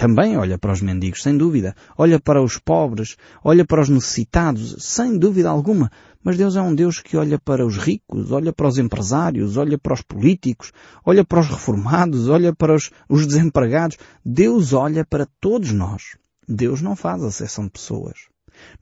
também 0.00 0.34
olha 0.38 0.56
para 0.56 0.72
os 0.72 0.80
mendigos, 0.80 1.22
sem 1.22 1.36
dúvida. 1.36 1.76
Olha 1.94 2.18
para 2.18 2.42
os 2.42 2.56
pobres, 2.56 3.18
olha 3.44 3.66
para 3.66 3.82
os 3.82 3.90
necessitados, 3.90 4.76
sem 4.78 5.18
dúvida 5.18 5.50
alguma. 5.50 5.92
Mas 6.24 6.38
Deus 6.38 6.56
é 6.56 6.62
um 6.62 6.74
Deus 6.74 7.00
que 7.00 7.18
olha 7.18 7.38
para 7.38 7.66
os 7.66 7.76
ricos, 7.76 8.32
olha 8.32 8.50
para 8.50 8.66
os 8.66 8.78
empresários, 8.78 9.58
olha 9.58 9.76
para 9.76 9.92
os 9.92 10.00
políticos, 10.00 10.72
olha 11.04 11.22
para 11.22 11.40
os 11.40 11.48
reformados, 11.48 12.30
olha 12.30 12.54
para 12.54 12.74
os, 12.74 12.90
os 13.10 13.26
desempregados. 13.26 13.98
Deus 14.24 14.72
olha 14.72 15.04
para 15.04 15.28
todos 15.38 15.70
nós. 15.70 16.16
Deus 16.48 16.80
não 16.80 16.96
faz 16.96 17.22
acessão 17.22 17.64
de 17.64 17.70
pessoas. 17.72 18.20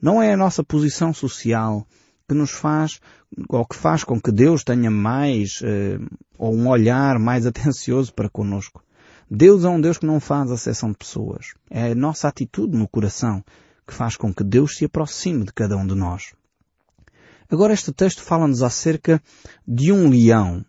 Não 0.00 0.22
é 0.22 0.32
a 0.32 0.36
nossa 0.36 0.62
posição 0.62 1.12
social 1.12 1.84
que 2.28 2.34
nos 2.34 2.50
faz, 2.50 3.00
ou 3.48 3.64
que 3.64 3.74
faz 3.74 4.04
com 4.04 4.20
que 4.20 4.30
Deus 4.30 4.62
tenha 4.62 4.90
mais, 4.90 5.60
eh, 5.62 5.98
ou 6.36 6.54
um 6.54 6.68
olhar 6.68 7.18
mais 7.18 7.46
atencioso 7.46 8.12
para 8.12 8.28
conosco. 8.28 8.82
Deus 9.30 9.64
é 9.64 9.68
um 9.68 9.80
Deus 9.80 9.98
que 9.98 10.06
não 10.06 10.20
faz 10.20 10.50
acessão 10.50 10.90
de 10.90 10.98
pessoas. 10.98 11.54
É 11.70 11.92
a 11.92 11.94
nossa 11.94 12.28
atitude 12.28 12.76
no 12.76 12.88
coração 12.88 13.44
que 13.86 13.94
faz 13.94 14.16
com 14.16 14.32
que 14.32 14.44
Deus 14.44 14.76
se 14.76 14.84
aproxime 14.84 15.44
de 15.44 15.52
cada 15.52 15.76
um 15.76 15.86
de 15.86 15.94
nós. 15.94 16.34
Agora 17.50 17.72
este 17.72 17.92
texto 17.92 18.22
fala-nos 18.22 18.62
acerca 18.62 19.22
de 19.66 19.90
um 19.90 20.10
leão. 20.10 20.64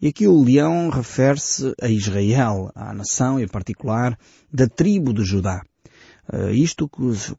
E 0.00 0.08
aqui 0.08 0.26
o 0.28 0.42
leão 0.42 0.90
refere-se 0.90 1.74
a 1.80 1.88
Israel, 1.88 2.70
à 2.74 2.92
nação 2.92 3.40
em 3.40 3.48
particular 3.48 4.18
da 4.52 4.68
tribo 4.68 5.12
de 5.12 5.24
Judá. 5.24 5.62
Uh, 6.30 6.50
isto 6.50 6.88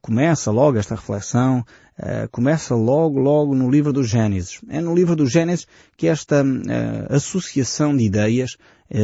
começa 0.02 0.50
logo, 0.50 0.78
esta 0.78 0.96
reflexão, 0.96 1.64
uh, 2.00 2.30
começa 2.32 2.74
logo, 2.74 3.20
logo 3.20 3.54
no 3.54 3.70
livro 3.70 3.94
do 3.94 4.04
Gênesis. 4.04 4.62
É 4.70 4.82
no 4.82 4.96
livro 4.96 5.16
do 5.16 5.28
Gênesis 5.28 5.68
que 5.96 6.08
esta 6.08 6.44
uh, 6.44 7.14
associação 7.14 7.96
de 7.96 8.04
ideias 8.04 8.58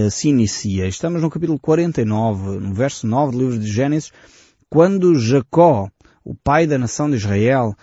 se 0.10 0.30
inicia. 0.30 0.88
Estamos 0.88 1.22
no 1.22 1.30
capítulo 1.30 1.60
49, 1.60 2.60
no 2.60 2.74
verso 2.74 3.06
9 3.06 3.34
do 3.34 3.38
livro 3.38 3.60
de 3.60 3.72
Gênesis, 3.72 4.12
quando 4.68 5.14
Jacó, 5.14 5.88
o 6.24 6.34
pai 6.34 6.66
da 6.66 6.76
nação 6.76 7.08
de 7.08 7.18
Israel, 7.18 7.76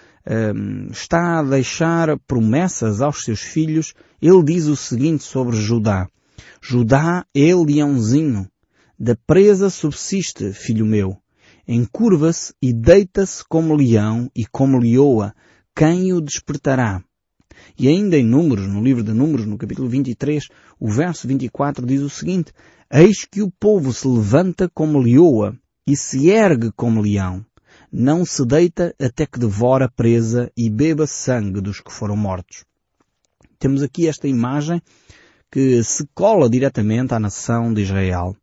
está 0.91 1.39
a 1.39 1.43
deixar 1.45 2.19
promessas 2.27 3.01
aos 3.01 3.23
seus 3.23 3.41
filhos, 3.41 3.95
ele 4.21 4.43
diz 4.43 4.67
o 4.67 4.75
seguinte 4.75 5.23
sobre 5.23 5.55
Judá. 5.55 6.09
Judá 6.61 7.25
é 7.33 7.55
leãozinho, 7.55 8.49
da 8.99 9.15
presa 9.25 9.71
subsiste, 9.71 10.53
filho 10.53 10.85
meu 10.85 11.22
encurva-se 11.67 12.55
e 12.61 12.73
deita-se 12.73 13.45
como 13.49 13.75
leão 13.75 14.31
e 14.35 14.45
como 14.47 14.79
leoa. 14.79 15.35
Quem 15.75 16.13
o 16.13 16.21
despertará? 16.21 17.03
E 17.79 17.89
ainda 17.89 18.17
em 18.17 18.25
Números, 18.25 18.67
no 18.67 18.83
livro 18.83 19.03
de 19.03 19.13
Números, 19.13 19.47
no 19.47 19.57
capítulo 19.57 19.89
23, 19.89 20.45
o 20.79 20.91
verso 20.91 21.27
24 21.27 21.87
diz 21.87 22.01
o 22.03 22.11
seguinte, 22.11 22.53
Eis 22.91 23.25
que 23.25 23.43
o 23.43 23.51
povo 23.51 23.93
se 23.93 24.07
levanta 24.07 24.69
como 24.69 24.99
leoa 24.99 25.57
e 25.87 25.97
se 25.97 26.29
ergue 26.29 26.71
como 26.73 27.01
leão. 27.01 27.45
Não 27.91 28.25
se 28.25 28.45
deita 28.45 28.95
até 29.01 29.27
que 29.27 29.39
devora 29.39 29.91
presa 29.91 30.51
e 30.57 30.69
beba 30.69 31.07
sangue 31.07 31.61
dos 31.61 31.81
que 31.81 31.93
foram 31.93 32.17
mortos. 32.17 32.65
Temos 33.59 33.83
aqui 33.83 34.09
esta 34.09 34.27
imagem 34.29 34.83
que 35.51 35.83
se 35.85 36.07
cola 36.15 36.49
diretamente 36.49 37.15
à 37.15 37.21
nação 37.21 37.73
de 37.73 37.83
Israel. 37.83 38.37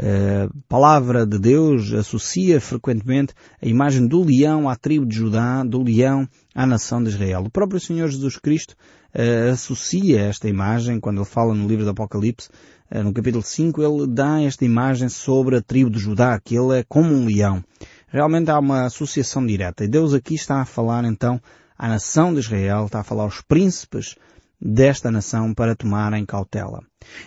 A 0.00 0.48
palavra 0.68 1.26
de 1.26 1.40
Deus 1.40 1.92
associa 1.92 2.60
frequentemente 2.60 3.34
a 3.60 3.66
imagem 3.66 4.06
do 4.06 4.22
leão 4.22 4.68
à 4.68 4.76
tribo 4.76 5.04
de 5.04 5.16
Judá, 5.16 5.64
do 5.64 5.82
leão 5.82 6.28
à 6.54 6.64
nação 6.64 7.02
de 7.02 7.08
Israel. 7.08 7.42
O 7.42 7.50
próprio 7.50 7.80
Senhor 7.80 8.06
Jesus 8.08 8.36
Cristo 8.36 8.76
uh, 9.12 9.50
associa 9.50 10.20
esta 10.20 10.48
imagem, 10.48 11.00
quando 11.00 11.18
ele 11.18 11.24
fala 11.24 11.52
no 11.52 11.66
livro 11.66 11.84
do 11.84 11.90
Apocalipse, 11.90 12.48
uh, 12.92 13.02
no 13.02 13.12
capítulo 13.12 13.42
5, 13.42 13.82
ele 13.82 14.06
dá 14.06 14.40
esta 14.40 14.64
imagem 14.64 15.08
sobre 15.08 15.56
a 15.56 15.60
tribo 15.60 15.90
de 15.90 15.98
Judá, 15.98 16.38
que 16.38 16.56
ele 16.56 16.78
é 16.78 16.84
como 16.88 17.12
um 17.12 17.26
leão. 17.26 17.64
Realmente 18.06 18.52
há 18.52 18.58
uma 18.60 18.84
associação 18.84 19.44
direta. 19.44 19.82
E 19.82 19.88
Deus 19.88 20.14
aqui 20.14 20.34
está 20.34 20.60
a 20.60 20.64
falar 20.64 21.04
então 21.06 21.40
à 21.76 21.88
nação 21.88 22.32
de 22.32 22.38
Israel, 22.38 22.86
está 22.86 23.00
a 23.00 23.04
falar 23.04 23.24
aos 23.24 23.40
príncipes 23.40 24.14
desta 24.60 25.10
nação 25.10 25.54
para 25.54 25.76
tomarem 25.76 26.26
cautela. 26.26 26.80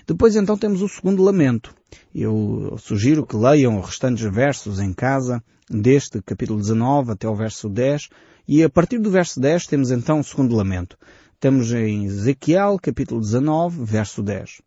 Depois 0.05 0.35
então 0.35 0.57
temos 0.57 0.81
o 0.81 0.88
segundo 0.88 1.23
lamento. 1.23 1.73
Eu 2.13 2.75
sugiro 2.77 3.25
que 3.25 3.35
leiam 3.35 3.79
os 3.79 3.85
restantes 3.85 4.23
versos 4.33 4.79
em 4.79 4.93
casa, 4.93 5.41
deste 5.69 6.21
capítulo 6.21 6.59
19 6.59 7.11
até 7.11 7.27
o 7.27 7.35
verso 7.35 7.69
10, 7.69 8.09
e 8.47 8.63
a 8.63 8.69
partir 8.69 9.00
do 9.00 9.09
verso 9.09 9.39
10 9.39 9.67
temos 9.67 9.91
então 9.91 10.19
o 10.19 10.23
segundo 10.23 10.55
lamento. 10.55 10.97
Temos 11.39 11.71
em 11.71 12.05
Ezequiel, 12.05 12.77
capítulo 12.81 13.21
19, 13.21 13.83
verso 13.83 14.21
10. 14.21 14.61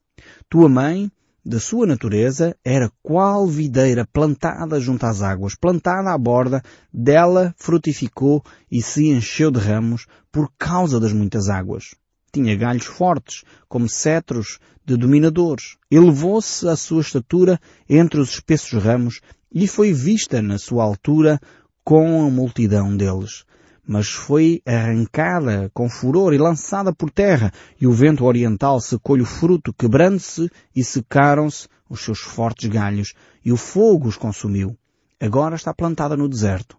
Tua 0.49 0.69
mãe, 0.69 1.11
da 1.45 1.61
sua 1.61 1.87
natureza, 1.87 2.57
era 2.65 2.91
qual 3.03 3.47
videira 3.47 4.09
plantada 4.11 4.81
junto 4.81 5.05
às 5.05 5.21
águas, 5.21 5.55
plantada 5.55 6.11
à 6.11 6.19
borda, 6.19 6.63
dela 6.93 7.55
frutificou 7.59 8.43
e 8.71 8.81
se 8.81 9.09
encheu 9.09 9.51
de 9.51 9.61
ramos 9.61 10.07
por 10.33 10.51
causa 10.59 10.99
das 10.99 11.13
muitas 11.13 11.49
águas. 11.49 11.95
Tinha 12.35 12.57
galhos 12.57 12.87
fortes, 12.87 13.45
como 13.69 13.89
cetros 13.89 14.59
de 14.85 14.97
dominadores. 14.97 15.77
Elevou-se 15.89 16.67
a 16.67 16.75
sua 16.75 17.01
estatura 17.01 17.61
entre 17.89 18.19
os 18.19 18.31
espessos 18.31 18.83
ramos 18.83 19.21
e 19.53 19.69
foi 19.69 19.93
vista 19.93 20.43
na 20.43 20.59
sua 20.59 20.83
altura 20.83 21.39
com 21.85 22.27
a 22.27 22.31
multidão 22.31 22.97
deles. 22.97 23.45
Mas 23.87 24.09
foi 24.09 24.61
arrancada 24.67 25.71
com 25.73 25.89
furor 25.89 26.35
e 26.35 26.39
lançada 26.39 26.93
por 26.93 27.09
terra, 27.09 27.53
e 27.81 27.87
o 27.87 27.93
vento 27.93 28.25
oriental 28.25 28.81
secou-lhe 28.81 29.23
o 29.23 29.27
fruto, 29.27 29.73
quebrando-se 29.73 30.51
e 30.75 30.83
secaram-se 30.83 31.69
os 31.89 32.01
seus 32.01 32.19
fortes 32.19 32.69
galhos, 32.69 33.15
e 33.45 33.53
o 33.53 33.57
fogo 33.57 34.09
os 34.09 34.17
consumiu. 34.17 34.77
Agora 35.21 35.55
está 35.55 35.73
plantada 35.73 36.17
no 36.17 36.29
deserto, 36.29 36.77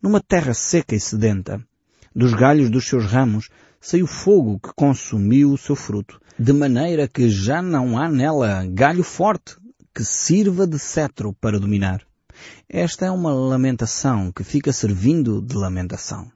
numa 0.00 0.18
terra 0.18 0.54
seca 0.54 0.94
e 0.94 1.00
sedenta. 1.00 1.62
Dos 2.16 2.32
galhos 2.32 2.70
dos 2.70 2.86
seus 2.86 3.04
ramos 3.04 3.50
saiu 3.84 4.06
fogo 4.06 4.58
que 4.58 4.72
consumiu 4.74 5.52
o 5.52 5.58
seu 5.58 5.76
fruto, 5.76 6.18
de 6.38 6.54
maneira 6.54 7.06
que 7.06 7.28
já 7.28 7.60
não 7.60 7.98
há 7.98 8.08
nela 8.08 8.64
galho 8.66 9.04
forte 9.04 9.56
que 9.94 10.02
sirva 10.02 10.66
de 10.66 10.78
cetro 10.78 11.34
para 11.34 11.60
dominar. 11.60 12.00
Esta 12.66 13.04
é 13.04 13.10
uma 13.10 13.32
lamentação 13.32 14.32
que 14.32 14.42
fica 14.42 14.72
servindo 14.72 15.42
de 15.42 15.54
lamentação. 15.54 16.32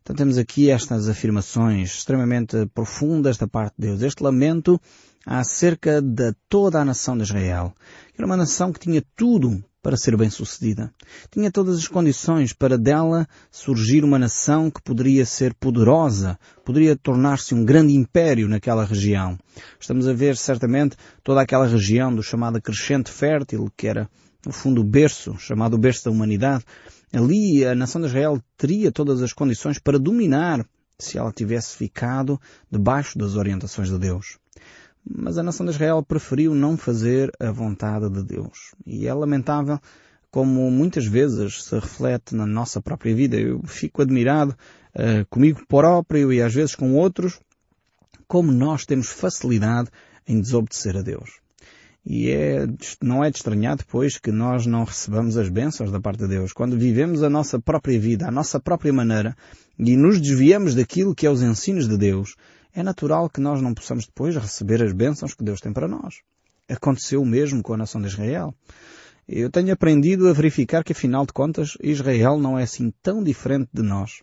Então 0.00 0.16
temos 0.16 0.38
aqui 0.38 0.70
estas 0.70 1.06
afirmações 1.06 1.98
extremamente 1.98 2.66
profundas 2.72 3.36
da 3.36 3.46
parte 3.46 3.74
de 3.78 3.88
Deus. 3.88 4.02
Este 4.02 4.22
lamento 4.22 4.80
acerca 5.26 6.00
de 6.00 6.32
toda 6.48 6.80
a 6.80 6.84
nação 6.84 7.16
de 7.16 7.22
Israel. 7.22 7.74
Era 8.16 8.26
uma 8.26 8.36
nação 8.36 8.72
que 8.72 8.80
tinha 8.80 9.02
tudo 9.16 9.62
para 9.82 9.96
ser 9.96 10.16
bem 10.16 10.30
sucedida. 10.30 10.92
Tinha 11.30 11.50
todas 11.50 11.78
as 11.78 11.86
condições 11.86 12.52
para 12.52 12.78
dela 12.78 13.26
surgir 13.50 14.02
uma 14.02 14.18
nação 14.18 14.70
que 14.70 14.82
poderia 14.82 15.26
ser 15.26 15.52
poderosa, 15.54 16.38
poderia 16.64 16.96
tornar-se 16.96 17.54
um 17.54 17.64
grande 17.64 17.94
império 17.94 18.48
naquela 18.48 18.84
região. 18.84 19.38
Estamos 19.78 20.08
a 20.08 20.12
ver 20.12 20.36
certamente 20.36 20.96
toda 21.22 21.42
aquela 21.42 21.66
região 21.66 22.14
do 22.14 22.22
chamado 22.22 22.60
crescente 22.62 23.10
fértil, 23.10 23.70
que 23.76 23.86
era 23.86 24.08
no 24.46 24.52
fundo 24.52 24.80
o 24.80 24.84
berço, 24.84 25.36
chamado 25.38 25.76
berço 25.76 26.04
da 26.04 26.10
humanidade, 26.10 26.64
Ali 27.14 27.64
a 27.64 27.76
nação 27.76 28.00
de 28.00 28.08
Israel 28.08 28.42
teria 28.56 28.90
todas 28.90 29.22
as 29.22 29.32
condições 29.32 29.78
para 29.78 30.00
dominar 30.00 30.66
se 30.98 31.16
ela 31.16 31.32
tivesse 31.32 31.76
ficado 31.76 32.40
debaixo 32.68 33.16
das 33.16 33.36
orientações 33.36 33.88
de 33.88 33.96
Deus. 33.96 34.36
Mas 35.06 35.36
a 35.36 35.42
nação 35.42 35.66
de 35.66 35.72
Israel 35.72 36.02
preferiu 36.02 36.54
não 36.54 36.76
fazer 36.76 37.30
a 37.38 37.50
vontade 37.50 38.08
de 38.08 38.22
Deus. 38.22 38.74
E 38.86 39.06
é 39.06 39.12
lamentável 39.12 39.78
como 40.30 40.68
muitas 40.70 41.06
vezes 41.06 41.62
se 41.62 41.74
reflete 41.76 42.34
na 42.34 42.46
nossa 42.46 42.80
própria 42.80 43.14
vida. 43.14 43.36
Eu 43.36 43.62
fico 43.66 44.02
admirado 44.02 44.56
uh, 44.94 45.24
comigo 45.30 45.64
próprio 45.68 46.32
e 46.32 46.42
às 46.42 46.52
vezes 46.52 46.74
com 46.74 46.94
outros, 46.94 47.38
como 48.26 48.50
nós 48.50 48.84
temos 48.84 49.08
facilidade 49.08 49.90
em 50.26 50.40
desobedecer 50.40 50.96
a 50.96 51.02
Deus. 51.02 51.30
E 52.06 52.30
é, 52.30 52.66
não 53.02 53.24
é 53.24 53.30
de 53.30 53.36
estranhar 53.36 53.76
depois 53.76 54.18
que 54.18 54.30
nós 54.30 54.66
não 54.66 54.84
recebamos 54.84 55.38
as 55.38 55.48
bênçãos 55.48 55.90
da 55.90 56.00
parte 56.00 56.18
de 56.20 56.28
Deus. 56.28 56.52
Quando 56.52 56.76
vivemos 56.76 57.22
a 57.22 57.30
nossa 57.30 57.58
própria 57.58 57.98
vida, 57.98 58.26
a 58.26 58.30
nossa 58.30 58.60
própria 58.60 58.92
maneira, 58.92 59.34
e 59.78 59.96
nos 59.96 60.20
desviamos 60.20 60.74
daquilo 60.74 61.14
que 61.14 61.26
é 61.26 61.30
os 61.30 61.42
ensinos 61.42 61.88
de 61.88 61.96
Deus, 61.96 62.34
é 62.74 62.82
natural 62.82 63.30
que 63.30 63.40
nós 63.40 63.62
não 63.62 63.72
possamos 63.72 64.06
depois 64.06 64.36
receber 64.36 64.82
as 64.82 64.92
bênçãos 64.92 65.34
que 65.34 65.44
Deus 65.44 65.60
tem 65.60 65.72
para 65.72 65.86
nós. 65.86 66.16
Aconteceu 66.68 67.22
o 67.22 67.26
mesmo 67.26 67.62
com 67.62 67.74
a 67.74 67.76
nação 67.76 68.00
de 68.00 68.08
Israel. 68.08 68.54
Eu 69.28 69.50
tenho 69.50 69.72
aprendido 69.72 70.28
a 70.28 70.32
verificar 70.32 70.82
que, 70.82 70.92
afinal 70.92 71.24
de 71.24 71.32
contas, 71.32 71.78
Israel 71.82 72.38
não 72.38 72.58
é 72.58 72.64
assim 72.64 72.92
tão 73.02 73.22
diferente 73.22 73.70
de 73.72 73.82
nós. 73.82 74.22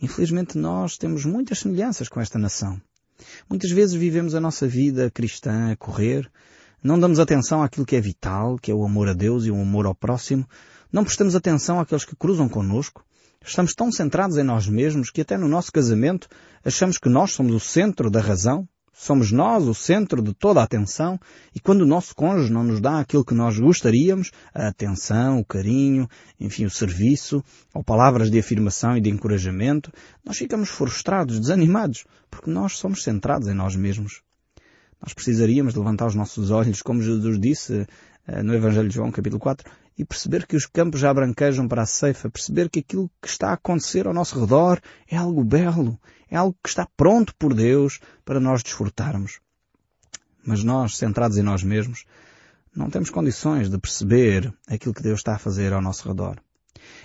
Infelizmente, 0.00 0.58
nós 0.58 0.96
temos 0.96 1.24
muitas 1.24 1.60
semelhanças 1.60 2.08
com 2.08 2.20
esta 2.20 2.38
nação. 2.38 2.80
Muitas 3.48 3.70
vezes 3.70 3.94
vivemos 3.94 4.34
a 4.34 4.40
nossa 4.40 4.66
vida 4.66 5.10
cristã 5.10 5.70
a 5.70 5.76
correr, 5.76 6.28
não 6.82 6.98
damos 6.98 7.20
atenção 7.20 7.62
àquilo 7.62 7.86
que 7.86 7.94
é 7.94 8.00
vital, 8.00 8.58
que 8.58 8.70
é 8.70 8.74
o 8.74 8.84
amor 8.84 9.08
a 9.08 9.12
Deus 9.12 9.44
e 9.44 9.50
o 9.52 9.60
amor 9.60 9.86
ao 9.86 9.94
próximo. 9.94 10.48
Não 10.90 11.04
prestamos 11.04 11.36
atenção 11.36 11.78
àqueles 11.78 12.04
que 12.04 12.16
cruzam 12.16 12.48
connosco. 12.48 13.04
Estamos 13.44 13.74
tão 13.74 13.90
centrados 13.90 14.38
em 14.38 14.44
nós 14.44 14.68
mesmos 14.68 15.10
que 15.10 15.20
até 15.20 15.36
no 15.36 15.48
nosso 15.48 15.72
casamento 15.72 16.28
achamos 16.64 16.96
que 16.96 17.08
nós 17.08 17.32
somos 17.32 17.52
o 17.52 17.60
centro 17.60 18.10
da 18.10 18.20
razão. 18.20 18.68
Somos 18.94 19.32
nós 19.32 19.66
o 19.66 19.74
centro 19.74 20.22
de 20.22 20.32
toda 20.34 20.60
a 20.60 20.64
atenção 20.64 21.18
e 21.54 21.58
quando 21.58 21.80
o 21.80 21.86
nosso 21.86 22.14
cônjuge 22.14 22.52
não 22.52 22.62
nos 22.62 22.80
dá 22.80 23.00
aquilo 23.00 23.24
que 23.24 23.34
nós 23.34 23.58
gostaríamos, 23.58 24.30
a 24.54 24.68
atenção, 24.68 25.40
o 25.40 25.44
carinho, 25.44 26.06
enfim, 26.38 26.66
o 26.66 26.70
serviço, 26.70 27.42
ou 27.74 27.82
palavras 27.82 28.30
de 28.30 28.38
afirmação 28.38 28.96
e 28.96 29.00
de 29.00 29.10
encorajamento, 29.10 29.90
nós 30.24 30.36
ficamos 30.36 30.68
frustrados, 30.68 31.40
desanimados, 31.40 32.04
porque 32.30 32.50
nós 32.50 32.78
somos 32.78 33.02
centrados 33.02 33.48
em 33.48 33.54
nós 33.54 33.74
mesmos. 33.74 34.22
Nós 35.00 35.14
precisaríamos 35.14 35.74
levantar 35.74 36.06
os 36.06 36.14
nossos 36.14 36.50
olhos, 36.50 36.80
como 36.80 37.02
Jesus 37.02 37.40
disse 37.40 37.86
eh, 38.28 38.42
no 38.42 38.54
Evangelho 38.54 38.88
de 38.88 38.94
João, 38.94 39.10
capítulo 39.10 39.40
4, 39.40 39.68
e 39.96 40.04
perceber 40.04 40.46
que 40.46 40.56
os 40.56 40.66
campos 40.66 41.00
já 41.00 41.12
branquejam 41.12 41.68
para 41.68 41.82
a 41.82 41.86
ceifa, 41.86 42.30
perceber 42.30 42.70
que 42.70 42.80
aquilo 42.80 43.10
que 43.20 43.28
está 43.28 43.50
a 43.50 43.54
acontecer 43.54 44.06
ao 44.06 44.14
nosso 44.14 44.40
redor 44.40 44.80
é 45.08 45.16
algo 45.16 45.44
belo, 45.44 45.98
é 46.30 46.36
algo 46.36 46.56
que 46.62 46.68
está 46.68 46.86
pronto 46.96 47.34
por 47.36 47.54
Deus 47.54 48.00
para 48.24 48.40
nós 48.40 48.62
desfrutarmos. 48.62 49.40
Mas 50.44 50.64
nós, 50.64 50.96
centrados 50.96 51.36
em 51.36 51.42
nós 51.42 51.62
mesmos, 51.62 52.04
não 52.74 52.88
temos 52.88 53.10
condições 53.10 53.68
de 53.68 53.78
perceber 53.78 54.52
aquilo 54.66 54.94
que 54.94 55.02
Deus 55.02 55.20
está 55.20 55.34
a 55.34 55.38
fazer 55.38 55.72
ao 55.72 55.82
nosso 55.82 56.08
redor. 56.08 56.40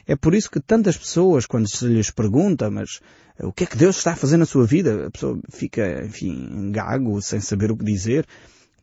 É 0.06 0.16
por 0.16 0.34
isso 0.34 0.50
que 0.50 0.62
tantas 0.62 0.98
pessoas, 0.98 1.46
quando 1.46 1.70
se 1.70 1.86
lhes 1.86 2.10
pergunta, 2.10 2.72
mas 2.72 3.02
eh, 3.38 3.46
o 3.46 3.52
que 3.52 3.66
é 3.66 3.68
que 3.68 3.78
Deus 3.78 3.98
está 3.98 4.14
a 4.14 4.16
fazer 4.16 4.38
na 4.38 4.46
sua 4.46 4.66
vida? 4.66 5.08
A 5.08 5.12
pessoa 5.12 5.40
fica, 5.52 6.06
enfim, 6.06 6.72
gago, 6.72 7.22
sem 7.22 7.42
saber 7.42 7.72
o 7.72 7.78
que 7.78 7.84
dizer, 7.84 8.26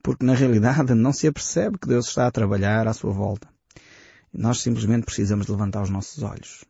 porque 0.03 0.25
na 0.25 0.35
realidade 0.35 0.93
não 0.95 1.13
se 1.13 1.27
apercebe 1.27 1.79
que 1.79 1.89
Deus 1.89 2.09
está 2.09 2.27
a 2.27 2.31
trabalhar 2.31 2.87
à 2.87 2.93
sua 2.93 3.13
volta. 3.13 3.54
Nós 4.37 4.61
simplesmente 4.61 5.05
precisamos 5.05 5.47
levantar 5.47 5.83
os 5.83 5.91
nossos 5.91 6.23
olhos. 6.23 6.65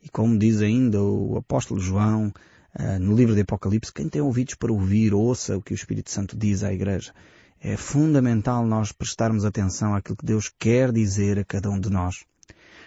E 0.00 0.08
como 0.08 0.38
diz 0.38 0.62
ainda 0.62 1.02
o 1.02 1.36
apóstolo 1.36 1.80
João, 1.80 2.32
eh, 2.78 2.98
no 3.00 3.14
livro 3.16 3.34
de 3.34 3.40
Apocalipse, 3.40 3.92
quem 3.92 4.08
tem 4.08 4.22
ouvidos 4.22 4.54
para 4.54 4.72
ouvir, 4.72 5.12
ouça 5.12 5.56
o 5.56 5.62
que 5.62 5.72
o 5.72 5.74
Espírito 5.74 6.12
Santo 6.12 6.36
diz 6.36 6.62
à 6.62 6.72
igreja. 6.72 7.12
É 7.60 7.76
fundamental 7.76 8.64
nós 8.64 8.92
prestarmos 8.92 9.44
atenção 9.44 9.96
àquilo 9.96 10.16
que 10.16 10.24
Deus 10.24 10.48
quer 10.56 10.92
dizer 10.92 11.40
a 11.40 11.44
cada 11.44 11.68
um 11.68 11.80
de 11.80 11.90
nós. 11.90 12.24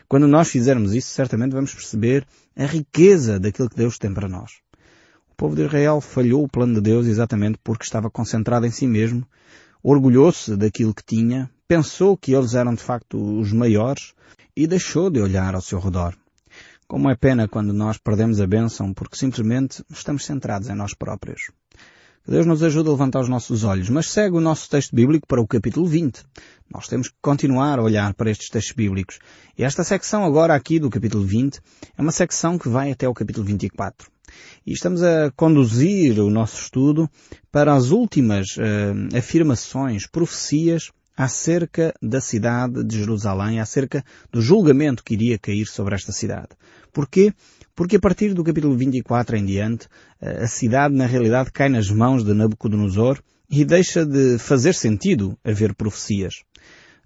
Quando 0.08 0.28
nós 0.28 0.50
fizermos 0.50 0.94
isso, 0.94 1.10
certamente 1.10 1.52
vamos 1.52 1.74
perceber 1.74 2.26
a 2.56 2.66
riqueza 2.66 3.38
daquilo 3.38 3.70
que 3.70 3.76
Deus 3.76 3.98
tem 3.98 4.14
para 4.14 4.30
nós. 4.30 4.62
O 5.30 5.36
povo 5.36 5.56
de 5.56 5.64
Israel 5.64 6.00
falhou 6.00 6.44
o 6.44 6.50
plano 6.50 6.76
de 6.76 6.82
Deus 6.82 7.06
exatamente 7.06 7.60
porque 7.62 7.84
estava 7.84 8.10
concentrado 8.10 8.66
em 8.66 8.72
si 8.72 8.88
mesmo, 8.88 9.28
orgulhou-se 9.84 10.56
daquilo 10.56 10.94
que 10.94 11.04
tinha, 11.04 11.50
pensou 11.72 12.18
que 12.18 12.34
eles 12.34 12.54
eram 12.54 12.76
de 12.76 12.84
facto 12.84 13.18
os 13.40 13.54
maiores 13.54 14.14
e 14.54 14.68
deixou 14.68 15.10
de 15.10 15.22
olhar 15.22 15.56
ao 15.56 15.62
seu 15.62 15.80
redor. 15.80 16.14
Como 16.86 17.10
é 17.10 17.16
pena 17.16 17.48
quando 17.48 17.72
nós 17.72 17.98
perdemos 17.98 18.42
a 18.42 18.46
bênção 18.46 18.94
porque 18.94 19.16
simplesmente 19.16 19.82
estamos 19.90 20.26
centrados 20.26 20.68
em 20.68 20.76
nós 20.76 20.94
próprios. 20.94 21.44
Que 22.26 22.32
Deus 22.32 22.46
nos 22.46 22.62
ajude 22.62 22.90
a 22.90 22.92
levantar 22.92 23.22
os 23.22 23.30
nossos 23.30 23.64
olhos, 23.64 23.90
mas 23.90 24.08
segue 24.08 24.36
o 24.36 24.42
nosso 24.42 24.70
texto 24.70 24.94
bíblico 24.94 25.26
para 25.26 25.40
o 25.40 25.48
capítulo 25.48 25.88
20. 25.88 26.22
Nós 26.70 26.90
temos 26.90 27.08
que 27.08 27.16
continuar 27.22 27.80
a 27.80 27.84
olhar 27.84 28.14
para 28.16 28.30
estes 28.30 28.50
textos 28.50 28.76
bíblicos. 28.76 29.20
E 29.58 29.64
esta 29.64 29.82
secção 29.82 30.26
agora 30.26 30.54
aqui 30.54 30.78
do 30.78 30.90
capítulo 30.90 31.24
20 31.24 31.62
é 31.98 32.02
uma 32.02 32.12
secção 32.12 32.60
que 32.60 32.68
vai 32.68 32.92
até 32.92 33.08
o 33.08 33.14
capítulo 33.14 33.46
24. 33.46 34.12
E 34.68 34.74
estamos 34.74 35.02
a 35.02 35.32
conduzir 35.38 36.20
o 36.20 36.30
nosso 36.30 36.64
estudo 36.64 37.10
para 37.50 37.74
as 37.74 37.92
últimas 37.92 38.58
uh, 38.58 39.18
afirmações, 39.18 40.06
profecias 40.06 40.92
acerca 41.16 41.94
da 42.02 42.22
cidade 42.22 42.84
de 42.84 42.98
Jerusalém, 42.98 43.60
acerca 43.60 44.04
do 44.32 44.42
julgamento 44.42 45.04
que 45.04 45.14
iria 45.14 45.38
cair 45.38 45.68
sobre 45.68 45.96
esta 45.96 46.12
cidade. 46.12 46.50
Porquê? 46.92 47.34
Porque 47.76 47.96
a 47.96 48.00
partir 48.00 48.34
do 48.34 48.44
capítulo 48.44 48.76
24 48.76 49.38
em 49.38 49.46
diante, 49.46 49.88
a 50.20 50.48
cidade 50.48 50.94
na 50.94 51.06
realidade 51.06 51.52
cai 51.52 51.70
nas 51.70 51.90
mãos 51.90 52.24
de 52.24 52.34
Nabucodonosor 52.34 53.20
e 53.50 53.66
deixa 53.66 54.06
de 54.06 54.38
fazer 54.38 54.74
sentido 54.74 55.38
haver 55.44 55.76
profecias. 55.76 56.44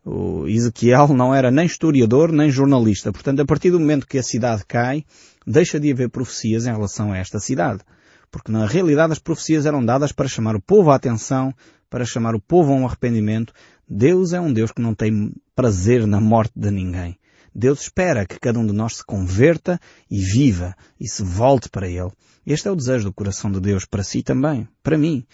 O 0.03 0.47
Ezequiel 0.47 1.07
não 1.07 1.33
era 1.33 1.49
nem 1.49 1.65
historiador 1.65 2.31
nem 2.31 2.51
jornalista, 2.51 3.11
portanto 3.11 3.39
a 3.39 3.45
partir 3.45 3.71
do 3.71 3.79
momento 3.79 4.07
que 4.07 4.19
a 4.19 4.23
cidade 4.23 4.63
cai, 4.67 5.03
deixa 5.47 5.79
de 5.79 5.91
haver 5.91 6.09
profecias 6.09 6.67
em 6.67 6.71
relação 6.71 7.11
a 7.11 7.17
esta 7.17 7.39
cidade. 7.39 7.81
Porque 8.29 8.51
na 8.51 8.67
realidade 8.67 9.13
as 9.13 9.19
profecias 9.19 9.65
eram 9.65 9.83
dadas 9.83 10.11
para 10.11 10.27
chamar 10.27 10.55
o 10.55 10.61
povo 10.61 10.91
à 10.91 10.95
atenção, 10.95 11.53
para 11.89 12.05
chamar 12.05 12.35
o 12.35 12.41
povo 12.41 12.71
a 12.73 12.75
um 12.75 12.85
arrependimento. 12.85 13.53
Deus 13.87 14.33
é 14.33 14.41
um 14.41 14.51
Deus 14.51 14.71
que 14.71 14.81
não 14.81 14.95
tem 14.95 15.31
prazer 15.55 16.07
na 16.07 16.19
morte 16.19 16.53
de 16.55 16.71
ninguém. 16.71 17.17
Deus 17.53 17.81
espera 17.81 18.25
que 18.25 18.39
cada 18.39 18.59
um 18.59 18.65
de 18.65 18.73
nós 18.73 18.97
se 18.97 19.05
converta 19.05 19.79
e 20.09 20.19
viva 20.19 20.75
e 20.99 21.07
se 21.07 21.23
volte 21.23 21.69
para 21.69 21.87
Ele. 21.87 22.11
Este 22.45 22.67
é 22.67 22.71
o 22.71 22.75
desejo 22.75 23.05
do 23.05 23.13
coração 23.13 23.51
de 23.51 23.59
Deus 23.59 23.85
para 23.85 24.03
si 24.03 24.23
também, 24.23 24.67
para 24.81 24.97
mim. 24.97 25.25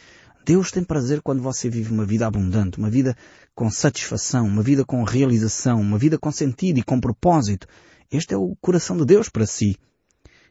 Deus 0.46 0.70
tem 0.70 0.84
prazer 0.84 1.22
quando 1.22 1.42
você 1.42 1.70
vive 1.70 1.94
uma 1.94 2.06
vida 2.06 2.28
abundante, 2.28 2.78
uma 2.78 2.90
vida 2.90 3.16
com 3.56 3.72
satisfação, 3.72 4.46
uma 4.46 4.62
vida 4.62 4.84
com 4.84 5.04
realização, 5.04 5.80
uma 5.80 5.98
vida 5.98 6.18
com 6.18 6.32
sentido 6.32 6.78
e 6.80 6.84
com 6.84 7.00
propósito. 7.00 7.68
Este 8.12 8.34
é 8.34 8.38
o 8.38 8.56
coração 8.60 8.98
de 8.98 9.06
Deus 9.06 9.30
para 9.30 9.46
si. 9.46 9.78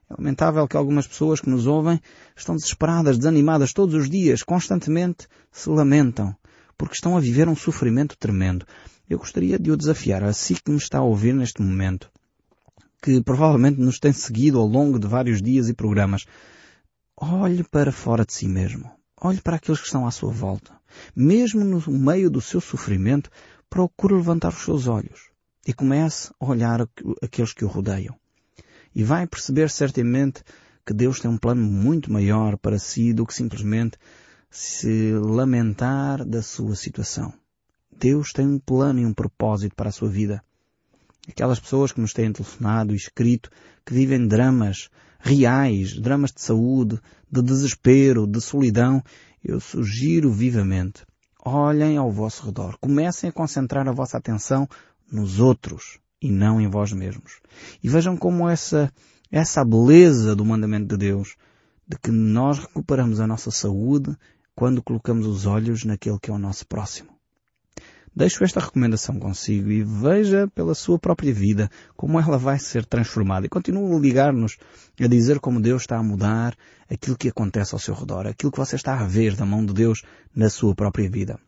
É 0.08 0.14
lamentável 0.16 0.66
que 0.66 0.76
algumas 0.76 1.06
pessoas 1.06 1.40
que 1.40 1.50
nos 1.50 1.66
ouvem 1.66 2.00
estão 2.36 2.56
desesperadas, 2.56 3.18
desanimadas 3.18 3.72
todos 3.72 3.94
os 3.94 4.08
dias, 4.08 4.42
constantemente 4.42 5.28
se 5.52 5.68
lamentam, 5.68 6.34
porque 6.80 6.94
estão 6.94 7.14
a 7.14 7.20
viver 7.20 7.46
um 7.46 7.54
sofrimento 7.54 8.16
tremendo. 8.16 8.64
Eu 9.06 9.18
gostaria 9.18 9.58
de 9.58 9.70
o 9.70 9.76
desafiar 9.76 10.24
a 10.24 10.32
si 10.32 10.54
que 10.54 10.70
me 10.70 10.78
está 10.78 10.96
a 10.96 11.02
ouvir 11.02 11.34
neste 11.34 11.60
momento, 11.60 12.10
que 13.02 13.22
provavelmente 13.22 13.78
nos 13.78 13.98
tem 13.98 14.14
seguido 14.14 14.58
ao 14.58 14.66
longo 14.66 14.98
de 14.98 15.06
vários 15.06 15.42
dias 15.42 15.68
e 15.68 15.74
programas. 15.74 16.24
Olhe 17.14 17.62
para 17.64 17.92
fora 17.92 18.24
de 18.24 18.32
si 18.32 18.48
mesmo. 18.48 18.90
Olhe 19.20 19.42
para 19.42 19.56
aqueles 19.56 19.78
que 19.78 19.88
estão 19.88 20.06
à 20.06 20.10
sua 20.10 20.32
volta. 20.32 20.72
Mesmo 21.14 21.62
no 21.62 21.82
meio 21.92 22.30
do 22.30 22.40
seu 22.40 22.62
sofrimento, 22.62 23.28
procure 23.68 24.14
levantar 24.14 24.48
os 24.48 24.64
seus 24.64 24.86
olhos 24.86 25.28
e 25.66 25.74
comece 25.74 26.32
a 26.40 26.46
olhar 26.46 26.88
aqueles 27.22 27.52
que 27.52 27.62
o 27.66 27.68
rodeiam. 27.68 28.16
E 28.94 29.04
vai 29.04 29.26
perceber 29.26 29.68
certamente 29.68 30.42
que 30.86 30.94
Deus 30.94 31.20
tem 31.20 31.30
um 31.30 31.36
plano 31.36 31.60
muito 31.60 32.10
maior 32.10 32.56
para 32.56 32.78
si 32.78 33.12
do 33.12 33.26
que 33.26 33.34
simplesmente 33.34 33.98
se 34.50 35.12
lamentar 35.12 36.24
da 36.24 36.42
sua 36.42 36.74
situação. 36.74 37.32
Deus 37.96 38.32
tem 38.32 38.46
um 38.46 38.58
plano 38.58 39.00
e 39.00 39.06
um 39.06 39.14
propósito 39.14 39.76
para 39.76 39.90
a 39.90 39.92
sua 39.92 40.08
vida. 40.08 40.42
Aquelas 41.28 41.60
pessoas 41.60 41.92
que 41.92 42.00
nos 42.00 42.12
têm 42.12 42.32
telefonado 42.32 42.92
e 42.92 42.96
escrito, 42.96 43.50
que 43.86 43.94
vivem 43.94 44.26
dramas 44.26 44.90
reais, 45.20 45.98
dramas 46.00 46.32
de 46.32 46.40
saúde, 46.40 46.98
de 47.30 47.42
desespero, 47.42 48.26
de 48.26 48.40
solidão, 48.40 49.02
eu 49.44 49.60
sugiro 49.60 50.32
vivamente, 50.32 51.04
olhem 51.44 51.96
ao 51.96 52.10
vosso 52.10 52.44
redor, 52.44 52.76
comecem 52.80 53.30
a 53.30 53.32
concentrar 53.32 53.86
a 53.88 53.92
vossa 53.92 54.18
atenção 54.18 54.68
nos 55.10 55.38
outros 55.38 55.98
e 56.20 56.30
não 56.30 56.60
em 56.60 56.68
vós 56.68 56.92
mesmos. 56.92 57.40
E 57.82 57.88
vejam 57.88 58.16
como 58.16 58.48
essa, 58.48 58.92
essa 59.30 59.64
beleza 59.64 60.34
do 60.34 60.44
mandamento 60.44 60.88
de 60.88 60.96
Deus, 60.96 61.36
de 61.86 61.98
que 61.98 62.10
nós 62.10 62.58
recuperamos 62.58 63.20
a 63.20 63.26
nossa 63.26 63.50
saúde 63.50 64.16
quando 64.60 64.82
colocamos 64.82 65.26
os 65.26 65.46
olhos 65.46 65.86
naquele 65.86 66.18
que 66.18 66.30
é 66.30 66.34
o 66.34 66.38
nosso 66.38 66.66
próximo. 66.66 67.08
Deixo 68.14 68.44
esta 68.44 68.60
recomendação 68.60 69.18
consigo 69.18 69.70
e 69.70 69.82
veja 69.82 70.48
pela 70.54 70.74
sua 70.74 70.98
própria 70.98 71.32
vida 71.32 71.70
como 71.96 72.20
ela 72.20 72.36
vai 72.36 72.58
ser 72.58 72.84
transformada. 72.84 73.46
E 73.46 73.48
continuo 73.48 73.96
a 73.96 73.98
ligar-nos 73.98 74.58
a 75.00 75.06
dizer 75.06 75.40
como 75.40 75.62
Deus 75.62 75.80
está 75.80 75.96
a 75.96 76.02
mudar 76.02 76.54
aquilo 76.90 77.16
que 77.16 77.30
acontece 77.30 77.74
ao 77.74 77.78
seu 77.78 77.94
redor, 77.94 78.26
aquilo 78.26 78.52
que 78.52 78.58
você 78.58 78.76
está 78.76 79.00
a 79.00 79.06
ver 79.06 79.34
da 79.34 79.46
mão 79.46 79.64
de 79.64 79.72
Deus 79.72 80.02
na 80.36 80.50
sua 80.50 80.74
própria 80.74 81.08
vida. 81.08 81.40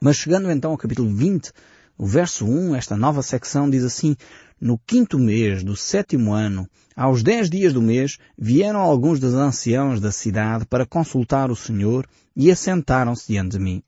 Mas 0.00 0.14
chegando 0.14 0.48
então 0.48 0.70
ao 0.70 0.78
capítulo 0.78 1.12
20, 1.12 1.50
o 1.98 2.06
verso 2.06 2.46
1, 2.46 2.76
esta 2.76 2.96
nova 2.96 3.22
secção 3.22 3.70
diz 3.70 3.82
assim, 3.82 4.16
no 4.60 4.78
quinto 4.78 5.18
mês 5.18 5.62
do 5.62 5.76
sétimo 5.76 6.32
ano, 6.32 6.68
aos 6.94 7.22
dez 7.22 7.48
dias 7.48 7.72
do 7.72 7.80
mês, 7.80 8.18
vieram 8.38 8.80
alguns 8.80 9.18
dos 9.18 9.34
anciãos 9.34 10.00
da 10.00 10.12
cidade 10.12 10.66
para 10.66 10.86
consultar 10.86 11.50
o 11.50 11.56
Senhor 11.56 12.06
e 12.34 12.50
assentaram-se 12.50 13.28
diante 13.28 13.56
de 13.56 13.62
mim. 13.62 13.82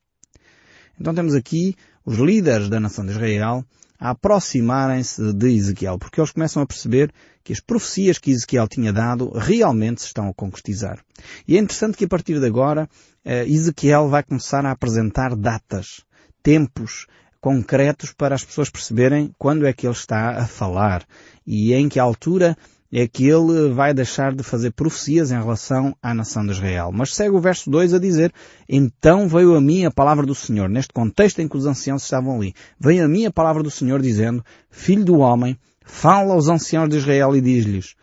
Então 0.99 1.15
temos 1.15 1.35
aqui 1.35 1.75
os 2.05 2.19
líderes 2.19 2.69
da 2.69 2.81
nação 2.81 3.05
de 3.05 3.13
Israel 3.13 3.65
a 4.01 4.11
aproximarem-se 4.11 5.33
de 5.33 5.57
Ezequiel, 5.57 5.99
porque 5.99 6.21
eles 6.21 6.31
começam 6.31 6.63
a 6.63 6.67
perceber 6.67 7.13
que 7.43 7.53
as 7.53 7.61
profecias 7.61 8.17
que 8.17 8.31
Ezequiel 8.31 8.69
tinha 8.69 8.93
dado 8.93 9.31
realmente 9.31 10.01
se 10.01 10.07
estão 10.07 10.29
a 10.29 10.35
concretizar. 10.35 11.05
E 11.47 11.57
é 11.57 11.61
interessante 11.61 11.97
que 11.97 12.05
a 12.05 12.09
partir 12.09 12.39
de 12.39 12.47
agora 12.47 12.89
eh, 13.25 13.45
Ezequiel 13.47 14.09
vai 14.09 14.23
começar 14.23 14.65
a 14.65 14.71
apresentar 14.71 15.35
datas, 15.35 16.05
tempos 16.43 17.07
concretos 17.41 18.13
para 18.13 18.35
as 18.35 18.45
pessoas 18.45 18.71
perceberem 18.71 19.33
quando 19.39 19.67
é 19.67 19.73
que 19.73 19.87
ele 19.87 19.95
está 19.95 20.31
a 20.31 20.47
falar 20.47 21.05
e 21.47 21.73
em 21.73 21.89
que 21.89 21.99
altura 21.99 22.57
é 22.93 23.07
que 23.07 23.29
ele 23.29 23.73
vai 23.73 23.93
deixar 23.93 24.35
de 24.35 24.43
fazer 24.43 24.73
profecias 24.73 25.31
em 25.31 25.39
relação 25.39 25.95
à 26.03 26.15
nação 26.15 26.45
de 26.45 26.53
Israel. 26.53 26.91
Mas 26.93 27.15
segue 27.15 27.37
o 27.37 27.41
verso 27.41 27.71
2 27.71 27.93
a 27.93 27.99
dizer, 27.99 28.33
então 28.69 29.29
veio 29.29 29.55
a 29.55 29.61
mim 29.61 29.85
a 29.85 29.91
palavra 29.91 30.25
do 30.25 30.35
Senhor, 30.35 30.69
neste 30.69 30.93
contexto 30.93 31.41
em 31.41 31.49
que 31.49 31.57
os 31.57 31.67
anciãos 31.67 32.03
estavam 32.03 32.37
ali, 32.37 32.55
veio 32.81 33.05
a 33.05 33.09
mim 33.09 33.27
a 33.27 33.31
palavra 33.31 33.63
do 33.63 33.71
Senhor 33.71 34.01
dizendo, 34.01 34.43
filho 34.71 35.05
do 35.05 35.19
homem, 35.19 35.59
fala 35.85 36.33
aos 36.33 36.49
anciãos 36.49 36.89
de 36.89 36.97
Israel 36.97 37.37
e 37.37 37.41
diz-lhes, 37.41 37.95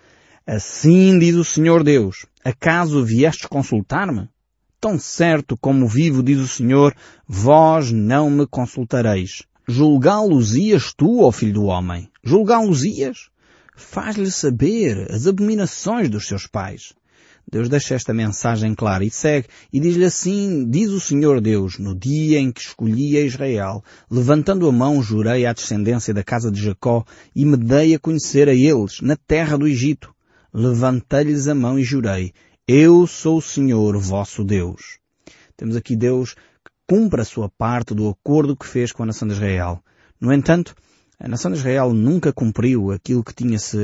assim 0.45 1.17
diz 1.17 1.35
o 1.35 1.43
Senhor 1.43 1.83
Deus, 1.83 2.27
acaso 2.43 3.03
viestes 3.03 3.47
consultar-me? 3.47 4.29
Tão 4.85 4.99
certo 4.99 5.57
como 5.57 5.87
vivo, 5.87 6.21
diz 6.21 6.37
o 6.37 6.47
Senhor, 6.47 6.95
vós 7.27 7.91
não 7.91 8.29
me 8.29 8.45
consultareis. 8.45 9.41
Julgá-los 9.67 10.55
ias 10.55 10.93
tu, 10.93 11.23
ó 11.23 11.31
filho 11.31 11.53
do 11.53 11.63
homem? 11.63 12.07
Julgá-los 12.23 12.83
ias? 12.83 13.31
faz-lhe 13.75 14.29
saber 14.29 15.11
as 15.11 15.25
abominações 15.25 16.07
dos 16.07 16.27
seus 16.27 16.45
pais. 16.45 16.93
Deus 17.51 17.67
deixa 17.67 17.95
esta 17.95 18.13
mensagem 18.13 18.75
clara 18.75 19.03
e 19.03 19.09
segue 19.09 19.47
e 19.73 19.79
diz-lhe 19.79 20.05
assim, 20.05 20.69
diz 20.69 20.91
o 20.91 20.99
Senhor 20.99 21.41
Deus, 21.41 21.79
no 21.79 21.95
dia 21.95 22.37
em 22.37 22.51
que 22.51 22.61
escolhi 22.61 23.17
a 23.17 23.21
Israel, 23.21 23.83
levantando 24.07 24.69
a 24.69 24.71
mão 24.71 25.01
jurei 25.01 25.47
à 25.47 25.53
descendência 25.53 26.13
da 26.13 26.23
casa 26.23 26.51
de 26.51 26.61
Jacó 26.61 27.03
e 27.35 27.43
me 27.43 27.57
dei 27.57 27.95
a 27.95 27.99
conhecer 27.99 28.47
a 28.47 28.53
eles 28.53 29.01
na 29.01 29.15
terra 29.15 29.57
do 29.57 29.67
Egito. 29.67 30.13
Levantei-lhes 30.53 31.47
a 31.47 31.55
mão 31.55 31.79
e 31.79 31.83
jurei, 31.83 32.31
eu 32.67 33.05
sou 33.05 33.37
o 33.37 33.41
Senhor 33.41 33.95
vosso 33.99 34.43
Deus. 34.43 34.97
Temos 35.55 35.75
aqui 35.75 35.95
Deus 35.95 36.33
que 36.33 36.71
cumpre 36.87 37.21
a 37.21 37.25
sua 37.25 37.47
parte 37.47 37.93
do 37.93 38.09
acordo 38.09 38.55
que 38.55 38.65
fez 38.65 38.91
com 38.91 39.03
a 39.03 39.05
nação 39.05 39.27
de 39.27 39.35
Israel. 39.35 39.83
No 40.19 40.33
entanto, 40.33 40.73
a 41.19 41.27
nação 41.27 41.51
de 41.51 41.59
Israel 41.59 41.93
nunca 41.93 42.33
cumpriu 42.33 42.91
aquilo 42.91 43.23
que 43.23 43.35
tinha 43.35 43.59
se 43.59 43.77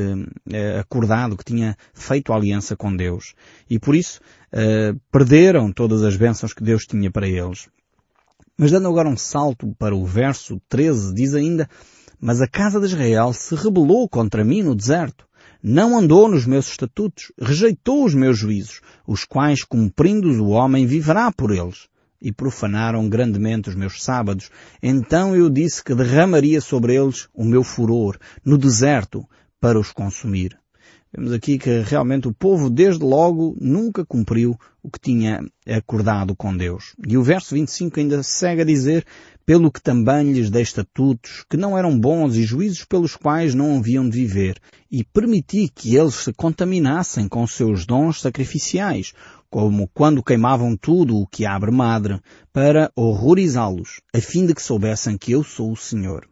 eh, 0.51 0.79
acordado, 0.79 1.37
que 1.37 1.43
tinha 1.43 1.77
feito 1.93 2.33
aliança 2.33 2.75
com 2.75 2.95
Deus. 2.95 3.35
E 3.69 3.77
por 3.77 3.95
isso 3.95 4.19
eh, 4.51 4.95
perderam 5.11 5.71
todas 5.71 6.01
as 6.01 6.17
bênçãos 6.17 6.51
que 6.51 6.63
Deus 6.63 6.87
tinha 6.87 7.11
para 7.11 7.27
eles. 7.27 7.69
Mas 8.57 8.71
dando 8.71 8.87
agora 8.87 9.07
um 9.07 9.17
salto 9.17 9.75
para 9.77 9.95
o 9.95 10.05
verso 10.05 10.59
13, 10.67 11.13
diz 11.13 11.35
ainda, 11.35 11.69
Mas 12.19 12.41
a 12.41 12.47
casa 12.47 12.79
de 12.79 12.87
Israel 12.87 13.31
se 13.31 13.53
rebelou 13.53 14.09
contra 14.09 14.43
mim 14.43 14.63
no 14.63 14.73
deserto. 14.73 15.27
Não 15.63 15.95
andou 15.95 16.27
nos 16.27 16.47
meus 16.47 16.69
estatutos, 16.69 17.31
rejeitou 17.39 18.03
os 18.03 18.15
meus 18.15 18.37
juízos, 18.37 18.81
os 19.05 19.23
quais, 19.23 19.63
cumprindo-os 19.63 20.37
o 20.37 20.47
homem, 20.47 20.87
viverá 20.87 21.31
por 21.31 21.51
eles 21.51 21.87
e 22.19 22.31
profanaram 22.31 23.07
grandemente 23.07 23.69
os 23.69 23.75
meus 23.75 24.01
sábados. 24.03 24.49
Então 24.81 25.35
eu 25.35 25.51
disse 25.51 25.83
que 25.83 25.93
derramaria 25.93 26.61
sobre 26.61 26.95
eles 26.95 27.27
o 27.31 27.43
meu 27.43 27.63
furor 27.63 28.17
no 28.43 28.57
deserto 28.57 29.23
para 29.59 29.79
os 29.79 29.91
consumir. 29.91 30.57
Vemos 31.13 31.33
aqui 31.33 31.59
que 31.59 31.81
realmente 31.81 32.29
o 32.29 32.33
povo 32.33 32.69
desde 32.69 33.03
logo 33.03 33.57
nunca 33.59 34.05
cumpriu 34.05 34.57
o 34.81 34.89
que 34.89 34.97
tinha 34.97 35.43
acordado 35.67 36.33
com 36.33 36.55
Deus. 36.55 36.95
E 37.05 37.17
o 37.17 37.23
verso 37.23 37.53
25 37.53 37.99
ainda 37.99 38.23
segue 38.23 38.61
a 38.61 38.65
dizer, 38.65 39.05
pelo 39.45 39.69
que 39.69 39.81
também 39.81 40.31
lhes 40.31 40.49
dei 40.49 40.61
estatutos 40.61 41.43
que 41.49 41.57
não 41.57 41.77
eram 41.77 41.99
bons 41.99 42.37
e 42.37 42.43
juízos 42.43 42.85
pelos 42.85 43.17
quais 43.17 43.53
não 43.53 43.77
haviam 43.77 44.07
de 44.07 44.17
viver, 44.17 44.57
e 44.89 45.03
permiti 45.03 45.67
que 45.67 45.97
eles 45.97 46.15
se 46.15 46.31
contaminassem 46.31 47.27
com 47.27 47.45
seus 47.45 47.85
dons 47.85 48.21
sacrificiais, 48.21 49.11
como 49.49 49.89
quando 49.93 50.23
queimavam 50.23 50.77
tudo 50.77 51.17
o 51.17 51.27
que 51.27 51.45
abre 51.45 51.71
madre, 51.71 52.21
para 52.53 52.89
horrorizá-los, 52.95 53.99
a 54.15 54.19
fim 54.21 54.45
de 54.45 54.55
que 54.55 54.61
soubessem 54.61 55.17
que 55.17 55.33
eu 55.33 55.43
sou 55.43 55.73
o 55.73 55.77
Senhor. 55.77 56.30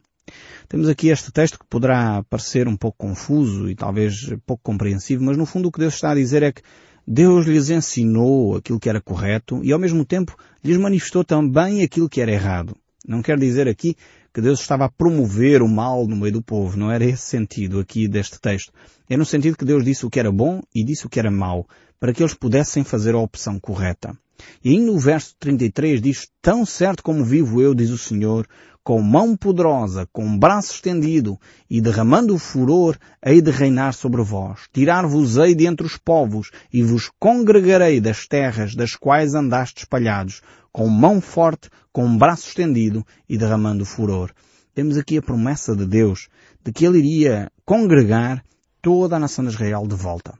Temos 0.67 0.87
aqui 0.87 1.09
este 1.09 1.31
texto 1.31 1.59
que 1.59 1.65
poderá 1.65 2.23
parecer 2.29 2.67
um 2.67 2.75
pouco 2.75 2.97
confuso 2.97 3.69
e 3.69 3.75
talvez 3.75 4.33
pouco 4.45 4.63
compreensivo, 4.63 5.23
mas 5.23 5.37
no 5.37 5.45
fundo 5.45 5.67
o 5.67 5.71
que 5.71 5.79
Deus 5.79 5.95
está 5.95 6.11
a 6.11 6.15
dizer 6.15 6.43
é 6.43 6.51
que 6.51 6.61
Deus 7.07 7.45
lhes 7.45 7.69
ensinou 7.69 8.55
aquilo 8.55 8.79
que 8.79 8.87
era 8.89 9.01
correto 9.01 9.63
e 9.63 9.71
ao 9.71 9.79
mesmo 9.79 10.05
tempo 10.05 10.37
lhes 10.63 10.77
manifestou 10.77 11.23
também 11.23 11.81
aquilo 11.81 12.07
que 12.07 12.21
era 12.21 12.31
errado. 12.31 12.75
Não 13.07 13.21
quer 13.21 13.39
dizer 13.39 13.67
aqui 13.67 13.95
que 14.31 14.41
Deus 14.41 14.59
estava 14.59 14.85
a 14.85 14.91
promover 14.91 15.61
o 15.61 15.67
mal 15.67 16.07
no 16.07 16.15
meio 16.15 16.33
do 16.33 16.41
povo. 16.41 16.77
Não 16.77 16.91
era 16.91 17.03
esse 17.03 17.23
sentido 17.23 17.79
aqui 17.79 18.07
deste 18.07 18.39
texto. 18.39 18.71
É 19.09 19.17
no 19.17 19.25
sentido 19.25 19.57
que 19.57 19.65
Deus 19.65 19.83
disse 19.83 20.05
o 20.05 20.09
que 20.09 20.19
era 20.19 20.31
bom 20.31 20.61
e 20.73 20.83
disse 20.83 21.07
o 21.07 21.09
que 21.09 21.19
era 21.19 21.31
mau 21.31 21.67
para 21.99 22.13
que 22.13 22.21
eles 22.21 22.33
pudessem 22.33 22.83
fazer 22.83 23.15
a 23.15 23.19
opção 23.19 23.59
correta. 23.59 24.15
E 24.63 24.79
no 24.79 24.97
verso 24.97 25.35
33 25.39 26.01
diz, 26.01 26.27
tão 26.41 26.65
certo 26.65 27.03
como 27.03 27.23
vivo 27.23 27.61
eu, 27.61 27.73
diz 27.73 27.89
o 27.89 27.97
Senhor, 27.97 28.47
com 28.83 29.01
mão 29.01 29.37
poderosa, 29.37 30.07
com 30.11 30.37
braço 30.37 30.73
estendido, 30.73 31.39
e 31.69 31.79
derramando 31.79 32.37
furor, 32.39 32.97
hei 33.23 33.41
de 33.41 33.51
reinar 33.51 33.93
sobre 33.93 34.23
vós. 34.23 34.61
Tirar-vos-ei 34.73 35.53
de 35.53 35.67
entre 35.67 35.85
os 35.85 35.97
povos, 35.97 36.49
e 36.73 36.81
vos 36.81 37.11
congregarei 37.19 38.01
das 38.01 38.27
terras 38.27 38.73
das 38.73 38.95
quais 38.95 39.35
andaste 39.35 39.83
espalhados, 39.83 40.41
com 40.71 40.87
mão 40.87 41.21
forte, 41.21 41.69
com 41.91 42.17
braço 42.17 42.47
estendido, 42.47 43.05
e 43.27 43.37
derramando 43.37 43.85
furor. 43.85 44.31
Temos 44.73 44.97
aqui 44.97 45.17
a 45.17 45.21
promessa 45.21 45.75
de 45.75 45.85
Deus, 45.85 46.27
de 46.63 46.71
que 46.71 46.85
Ele 46.85 46.99
iria 46.99 47.51
congregar 47.65 48.43
toda 48.81 49.17
a 49.17 49.19
nação 49.19 49.43
de 49.45 49.51
Israel 49.51 49.85
de 49.87 49.95
volta. 49.95 50.33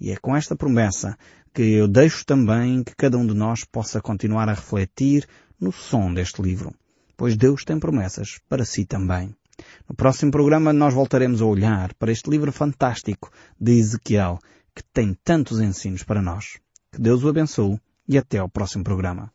E 0.00 0.10
é 0.10 0.16
com 0.16 0.34
esta 0.34 0.56
promessa 0.56 1.16
que 1.54 1.62
eu 1.62 1.86
deixo 1.86 2.24
também 2.24 2.82
que 2.82 2.94
cada 2.96 3.18
um 3.18 3.26
de 3.26 3.34
nós 3.34 3.64
possa 3.64 4.00
continuar 4.00 4.48
a 4.48 4.54
refletir 4.54 5.26
no 5.60 5.70
som 5.70 6.12
deste 6.12 6.40
livro, 6.40 6.74
pois 7.16 7.36
Deus 7.36 7.64
tem 7.64 7.78
promessas 7.78 8.38
para 8.48 8.64
si 8.64 8.84
também. 8.86 9.34
No 9.88 9.94
próximo 9.94 10.30
programa 10.30 10.72
nós 10.72 10.94
voltaremos 10.94 11.42
a 11.42 11.44
olhar 11.44 11.92
para 11.94 12.10
este 12.10 12.30
livro 12.30 12.50
fantástico 12.50 13.30
de 13.60 13.72
Ezequiel, 13.72 14.38
que 14.74 14.82
tem 14.82 15.14
tantos 15.22 15.60
ensinos 15.60 16.02
para 16.02 16.22
nós. 16.22 16.58
Que 16.90 17.00
Deus 17.00 17.22
o 17.22 17.28
abençoe 17.28 17.78
e 18.08 18.16
até 18.16 18.38
ao 18.38 18.48
próximo 18.48 18.82
programa. 18.82 19.30